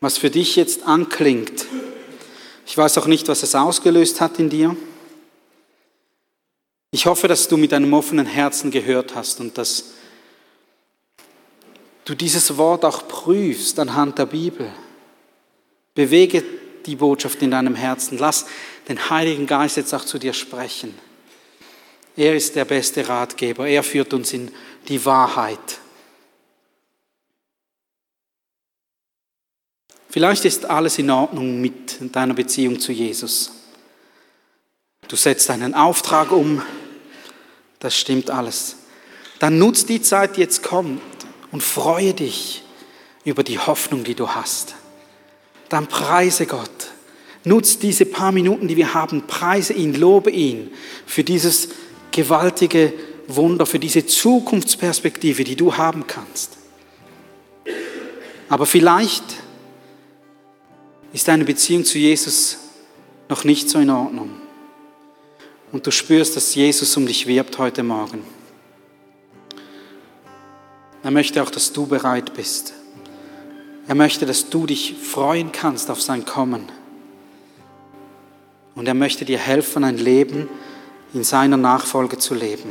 was 0.00 0.16
für 0.16 0.30
dich 0.30 0.54
jetzt 0.54 0.84
anklingt. 0.84 1.66
Ich 2.66 2.78
weiß 2.78 2.98
auch 2.98 3.06
nicht, 3.06 3.26
was 3.26 3.42
es 3.42 3.56
ausgelöst 3.56 4.20
hat 4.20 4.38
in 4.38 4.48
dir. 4.48 4.76
Ich 6.92 7.06
hoffe, 7.06 7.26
dass 7.26 7.48
du 7.48 7.56
mit 7.56 7.72
einem 7.72 7.92
offenen 7.94 8.26
Herzen 8.26 8.70
gehört 8.70 9.16
hast 9.16 9.40
und 9.40 9.58
dass 9.58 9.94
du 12.04 12.14
dieses 12.14 12.56
Wort 12.56 12.84
auch 12.84 13.06
prüfst 13.08 13.78
anhand 13.78 14.18
der 14.18 14.26
Bibel. 14.26 14.70
Bewege 15.94 16.42
die 16.86 16.96
Botschaft 16.96 17.42
in 17.42 17.50
deinem 17.50 17.74
Herzen. 17.74 18.18
Lass 18.18 18.46
den 18.88 19.10
Heiligen 19.10 19.46
Geist 19.46 19.76
jetzt 19.76 19.94
auch 19.94 20.04
zu 20.04 20.18
dir 20.18 20.32
sprechen. 20.32 20.94
Er 22.16 22.34
ist 22.34 22.56
der 22.56 22.64
beste 22.64 23.08
Ratgeber. 23.08 23.66
Er 23.66 23.82
führt 23.82 24.12
uns 24.12 24.32
in 24.32 24.50
die 24.88 25.04
Wahrheit. 25.04 25.78
Vielleicht 30.08 30.44
ist 30.44 30.64
alles 30.64 30.98
in 30.98 31.10
Ordnung 31.10 31.60
mit 31.60 31.98
deiner 32.14 32.34
Beziehung 32.34 32.80
zu 32.80 32.90
Jesus. 32.90 33.52
Du 35.06 35.16
setzt 35.16 35.48
deinen 35.48 35.74
Auftrag 35.74 36.32
um. 36.32 36.62
Das 37.78 37.96
stimmt 37.96 38.30
alles. 38.30 38.76
Dann 39.38 39.58
nutzt 39.58 39.88
die 39.88 40.02
Zeit, 40.02 40.36
die 40.36 40.40
jetzt 40.40 40.62
kommt 40.62 41.00
und 41.52 41.62
freue 41.62 42.14
dich 42.14 42.62
über 43.24 43.42
die 43.42 43.58
Hoffnung, 43.58 44.04
die 44.04 44.14
du 44.14 44.28
hast. 44.28 44.74
Dann 45.68 45.86
preise 45.86 46.46
Gott. 46.46 46.90
Nutz 47.44 47.78
diese 47.78 48.04
paar 48.04 48.32
Minuten, 48.32 48.68
die 48.68 48.76
wir 48.76 48.92
haben, 48.92 49.26
preise 49.26 49.72
ihn, 49.72 49.94
lobe 49.94 50.30
ihn 50.30 50.70
für 51.06 51.24
dieses 51.24 51.68
gewaltige 52.10 52.92
Wunder, 53.28 53.64
für 53.66 53.78
diese 53.78 54.04
Zukunftsperspektive, 54.04 55.44
die 55.44 55.56
du 55.56 55.76
haben 55.76 56.06
kannst. 56.06 56.58
Aber 58.48 58.66
vielleicht 58.66 59.24
ist 61.12 61.28
deine 61.28 61.44
Beziehung 61.44 61.84
zu 61.84 61.98
Jesus 61.98 62.58
noch 63.28 63.44
nicht 63.44 63.70
so 63.70 63.78
in 63.78 63.90
Ordnung. 63.90 64.30
Und 65.72 65.86
du 65.86 65.92
spürst, 65.92 66.36
dass 66.36 66.54
Jesus 66.54 66.96
um 66.96 67.06
dich 67.06 67.26
wirbt 67.26 67.58
heute 67.58 67.82
Morgen. 67.82 68.24
Er 71.02 71.10
möchte 71.10 71.42
auch, 71.42 71.50
dass 71.50 71.72
du 71.72 71.86
bereit 71.86 72.34
bist. 72.34 72.74
Er 73.88 73.94
möchte, 73.94 74.26
dass 74.26 74.50
du 74.50 74.66
dich 74.66 74.94
freuen 75.02 75.52
kannst 75.52 75.90
auf 75.90 76.00
sein 76.00 76.24
Kommen. 76.24 76.66
Und 78.74 78.86
er 78.86 78.94
möchte 78.94 79.24
dir 79.24 79.38
helfen, 79.38 79.84
ein 79.84 79.98
Leben 79.98 80.48
in 81.12 81.24
seiner 81.24 81.56
Nachfolge 81.56 82.18
zu 82.18 82.34
leben. 82.34 82.70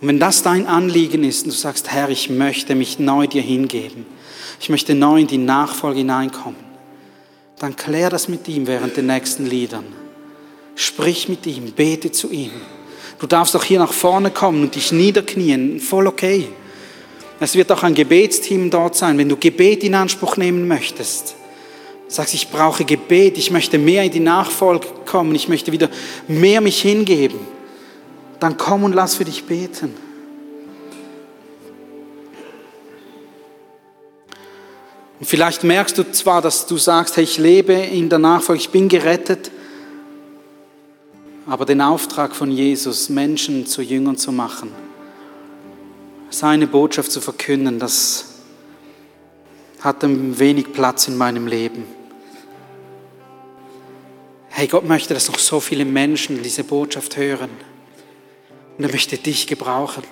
Und 0.00 0.08
wenn 0.08 0.18
das 0.18 0.42
dein 0.42 0.66
Anliegen 0.66 1.24
ist 1.24 1.44
und 1.44 1.52
du 1.52 1.56
sagst, 1.56 1.90
Herr, 1.90 2.08
ich 2.10 2.28
möchte 2.28 2.74
mich 2.74 2.98
neu 2.98 3.26
dir 3.26 3.42
hingeben, 3.42 4.06
ich 4.60 4.68
möchte 4.68 4.94
neu 4.94 5.20
in 5.20 5.26
die 5.26 5.38
Nachfolge 5.38 5.98
hineinkommen, 5.98 6.60
dann 7.58 7.76
klär 7.76 8.10
das 8.10 8.28
mit 8.28 8.46
ihm 8.48 8.66
während 8.66 8.96
den 8.96 9.06
nächsten 9.06 9.46
Liedern. 9.46 9.86
Sprich 10.74 11.28
mit 11.28 11.46
ihm, 11.46 11.72
bete 11.72 12.12
zu 12.12 12.30
ihm. 12.30 12.50
Du 13.18 13.26
darfst 13.26 13.56
auch 13.56 13.64
hier 13.64 13.78
nach 13.78 13.92
vorne 13.92 14.30
kommen 14.30 14.62
und 14.62 14.74
dich 14.74 14.92
niederknien, 14.92 15.80
voll 15.80 16.06
okay. 16.06 16.48
Es 17.40 17.54
wird 17.54 17.70
auch 17.72 17.82
ein 17.82 17.94
Gebetsteam 17.94 18.70
dort 18.70 18.96
sein, 18.96 19.18
wenn 19.18 19.28
du 19.28 19.36
Gebet 19.36 19.84
in 19.84 19.94
Anspruch 19.94 20.36
nehmen 20.36 20.68
möchtest. 20.68 21.34
Sagst, 22.08 22.34
ich 22.34 22.50
brauche 22.50 22.84
Gebet, 22.84 23.36
ich 23.36 23.50
möchte 23.50 23.78
mehr 23.78 24.04
in 24.04 24.12
die 24.12 24.20
Nachfolge 24.20 24.86
kommen, 25.06 25.34
ich 25.34 25.48
möchte 25.48 25.72
wieder 25.72 25.88
mehr 26.28 26.60
mich 26.60 26.80
hingeben. 26.80 27.40
Dann 28.38 28.56
komm 28.56 28.84
und 28.84 28.94
lass 28.94 29.16
für 29.16 29.24
dich 29.24 29.44
beten. 29.44 29.94
Und 35.18 35.26
vielleicht 35.26 35.64
merkst 35.64 35.96
du 35.96 36.10
zwar, 36.12 36.42
dass 36.42 36.66
du 36.66 36.76
sagst, 36.76 37.16
hey, 37.16 37.24
ich 37.24 37.38
lebe 37.38 37.72
in 37.72 38.08
der 38.08 38.18
Nachfolge, 38.18 38.60
ich 38.60 38.70
bin 38.70 38.88
gerettet, 38.88 39.50
aber 41.46 41.64
den 41.64 41.80
Auftrag 41.80 42.34
von 42.34 42.50
Jesus, 42.50 43.08
Menschen 43.08 43.66
zu 43.66 43.80
Jüngern 43.82 44.16
zu 44.16 44.32
machen, 44.32 44.72
seine 46.30 46.66
Botschaft 46.66 47.12
zu 47.12 47.20
verkünden, 47.20 47.78
das 47.78 48.34
hat 49.80 49.98
wenig 50.02 50.72
Platz 50.72 51.06
in 51.06 51.16
meinem 51.16 51.46
Leben. 51.46 51.84
Hey, 54.48 54.66
Gott 54.66 54.84
möchte, 54.84 55.14
dass 55.14 55.28
noch 55.28 55.38
so 55.38 55.60
viele 55.60 55.84
Menschen 55.84 56.42
diese 56.42 56.64
Botschaft 56.64 57.16
hören. 57.16 57.50
Und 58.76 58.84
er 58.84 58.90
möchte 58.90 59.18
dich 59.18 59.46
gebrauchen. 59.46 60.02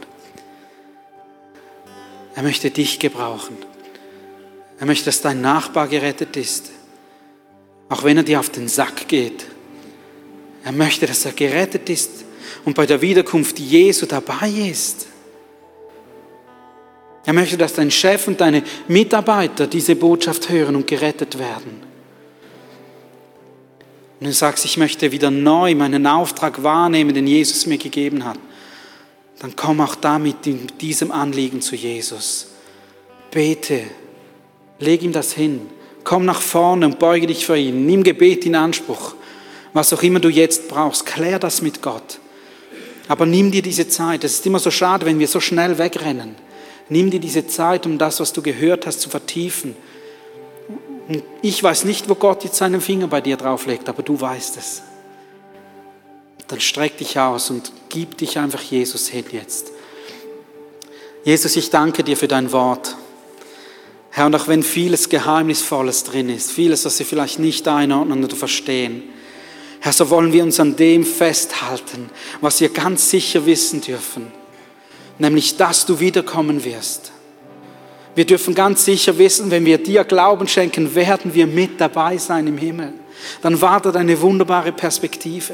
Er 2.35 2.43
möchte 2.43 2.71
dich 2.71 2.99
gebrauchen. 2.99 3.57
Er 4.79 4.87
möchte, 4.87 5.07
dass 5.07 5.23
dein 5.23 5.41
Nachbar 5.41 5.89
gerettet 5.89 6.37
ist. 6.37 6.71
Auch 7.89 8.05
wenn 8.05 8.19
er 8.19 8.23
dir 8.23 8.39
auf 8.39 8.51
den 8.51 8.69
Sack 8.69 9.09
geht. 9.09 9.47
Er 10.65 10.73
möchte, 10.73 11.07
dass 11.07 11.25
er 11.27 11.33
gerettet 11.33 11.91
ist 11.91 12.25
und 12.65 12.75
bei 12.75 12.87
der 12.87 13.01
Wiederkunft 13.03 13.59
Jesu 13.59 14.07
dabei 14.07 14.49
ist. 14.49 15.07
Er 17.27 17.33
möchte, 17.33 17.57
dass 17.57 17.75
dein 17.75 17.91
Chef 17.91 18.27
und 18.29 18.41
deine 18.41 18.63
Mitarbeiter 18.89 19.67
diese 19.67 19.97
Botschaft 19.97 20.49
hören 20.49 20.77
und 20.77 20.87
gerettet 20.87 21.39
werden. 21.39 21.83
Und 24.21 24.27
du 24.27 24.33
sagst, 24.33 24.65
ich 24.65 24.77
möchte 24.77 25.13
wieder 25.13 25.31
neu 25.31 25.75
meinen 25.75 26.07
Auftrag 26.07 26.63
wahrnehmen, 26.63 27.15
den 27.15 27.27
Jesus 27.27 27.67
mir 27.67 27.79
gegeben 27.79 28.25
hat. 28.25 28.39
Dann 29.41 29.57
komm 29.57 29.81
auch 29.81 29.95
damit 29.95 30.47
in 30.47 30.67
diesem 30.81 31.13
Anliegen 31.13 31.61
zu 31.61 31.77
Jesus. 31.77 32.49
Bete, 33.31 33.83
leg 34.79 35.03
ihm 35.03 35.13
das 35.13 35.33
hin. 35.33 35.67
Komm 36.05 36.25
nach 36.25 36.41
vorne 36.41 36.87
und 36.87 36.99
beuge 36.99 37.27
dich 37.27 37.45
vor 37.45 37.57
ihn. 37.57 37.85
Nimm 37.87 38.03
Gebet 38.03 38.47
in 38.47 38.55
Anspruch. 38.55 39.15
Was 39.75 39.93
auch 39.93 40.03
immer 40.03 40.21
du 40.21 40.31
jetzt 40.31 40.69
brauchst, 40.69 41.05
klär 41.05 41.39
das 41.39 41.61
mit 41.61 41.83
Gott. 41.83 42.21
Aber 43.09 43.27
nimm 43.27 43.51
dir 43.51 43.61
diese 43.61 43.89
Zeit. 43.89 44.25
Es 44.25 44.35
ist 44.35 44.47
immer 44.47 44.61
so 44.61 44.71
schade, 44.71 45.05
wenn 45.05 45.19
wir 45.19 45.29
so 45.29 45.41
schnell 45.41 45.77
wegrennen. 45.77 46.37
Nimm 46.89 47.11
dir 47.11 47.21
diese 47.21 47.47
Zeit, 47.47 47.85
um 47.85 47.99
das, 47.99 48.21
was 48.21 48.33
du 48.33 48.41
gehört 48.41 48.87
hast, 48.87 49.01
zu 49.01 49.11
vertiefen. 49.11 49.77
Ich 51.43 51.63
weiß 51.63 51.85
nicht, 51.85 52.09
wo 52.09 52.15
Gott 52.15 52.45
jetzt 52.45 52.57
seinen 52.57 52.81
Finger 52.81 53.09
bei 53.09 53.21
dir 53.21 53.37
drauflegt, 53.37 53.89
aber 53.89 54.03
du 54.03 54.19
weißt 54.19 54.57
es. 54.57 54.83
Dann 56.49 56.61
streck 56.61 56.97
dich 56.99 57.19
aus 57.19 57.51
und 57.51 57.73
gib 57.89 58.17
dich 58.17 58.39
einfach 58.39 58.63
Jesus 58.63 59.09
hin 59.09 59.25
jetzt. 59.33 59.73
Jesus, 61.25 61.57
ich 61.57 61.71
danke 61.71 62.05
dir 62.05 62.17
für 62.17 62.29
dein 62.29 62.53
Wort. 62.53 62.97
Herr, 64.11 64.27
und 64.27 64.35
auch 64.37 64.47
wenn 64.47 64.63
vieles 64.63 65.09
Geheimnisvolles 65.09 66.05
drin 66.05 66.29
ist, 66.29 66.53
vieles, 66.53 66.85
was 66.85 66.99
wir 66.99 67.07
vielleicht 67.07 67.39
nicht 67.39 67.67
einordnen 67.67 68.23
oder 68.23 68.37
verstehen, 68.37 69.03
Herr, 69.85 69.93
so 69.93 70.09
wollen 70.09 70.33
wir 70.33 70.43
uns 70.43 70.59
an 70.61 70.77
dem 70.77 71.05
festhalten, 71.05 72.09
was 72.41 72.59
wir 72.63 72.71
ganz 72.71 73.11
sicher 73.11 73.45
wissen 73.45 73.83
dürfen, 73.83 74.33
nämlich, 75.19 75.59
dass 75.59 75.85
du 75.85 76.01
wiederkommen 76.01 76.65
wirst. 76.65 77.13
Wir 78.15 78.25
dürfen 78.25 78.55
ganz 78.55 78.87
sicher 78.87 79.19
wissen, 79.19 79.51
wenn 79.51 79.67
wir 79.67 79.77
dir 79.77 80.05
Glauben 80.05 80.49
schenken, 80.49 80.95
werden 80.95 81.35
wir 81.35 81.47
mit 81.47 81.79
dabei 81.83 82.17
sein 82.17 82.47
im 82.47 82.57
Himmel. 82.57 82.95
Dann 83.43 83.61
wartet 83.61 83.97
eine 83.97 84.19
wunderbare 84.23 84.73
Perspektive. 84.73 85.53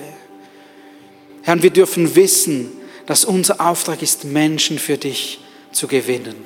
Herr, 1.42 1.60
wir 1.60 1.70
dürfen 1.70 2.14
wissen, 2.14 2.70
dass 3.06 3.24
unser 3.24 3.60
Auftrag 3.60 4.00
ist, 4.00 4.26
Menschen 4.26 4.78
für 4.78 4.96
dich 4.96 5.40
zu 5.72 5.88
gewinnen. 5.88 6.36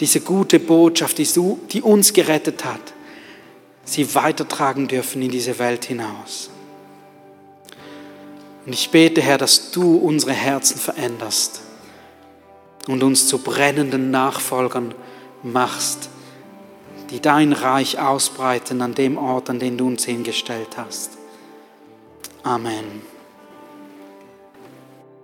Diese 0.00 0.20
gute 0.20 0.58
Botschaft, 0.58 1.18
die 1.18 1.82
uns 1.82 2.14
gerettet 2.14 2.64
hat, 2.64 2.94
sie 3.84 4.14
weitertragen 4.14 4.88
dürfen 4.88 5.20
in 5.20 5.30
diese 5.30 5.58
Welt 5.58 5.84
hinaus. 5.84 6.48
Und 8.66 8.72
ich 8.72 8.90
bete, 8.90 9.20
Herr, 9.20 9.38
dass 9.38 9.70
du 9.72 9.96
unsere 9.96 10.32
Herzen 10.32 10.78
veränderst 10.78 11.60
und 12.88 13.02
uns 13.02 13.28
zu 13.28 13.38
brennenden 13.38 14.10
Nachfolgern 14.10 14.94
machst, 15.42 16.08
die 17.10 17.20
dein 17.20 17.52
Reich 17.52 17.98
ausbreiten 17.98 18.80
an 18.80 18.94
dem 18.94 19.18
Ort, 19.18 19.50
an 19.50 19.58
den 19.58 19.76
du 19.76 19.86
uns 19.86 20.04
hingestellt 20.04 20.76
hast. 20.76 21.12
Amen. 22.42 23.13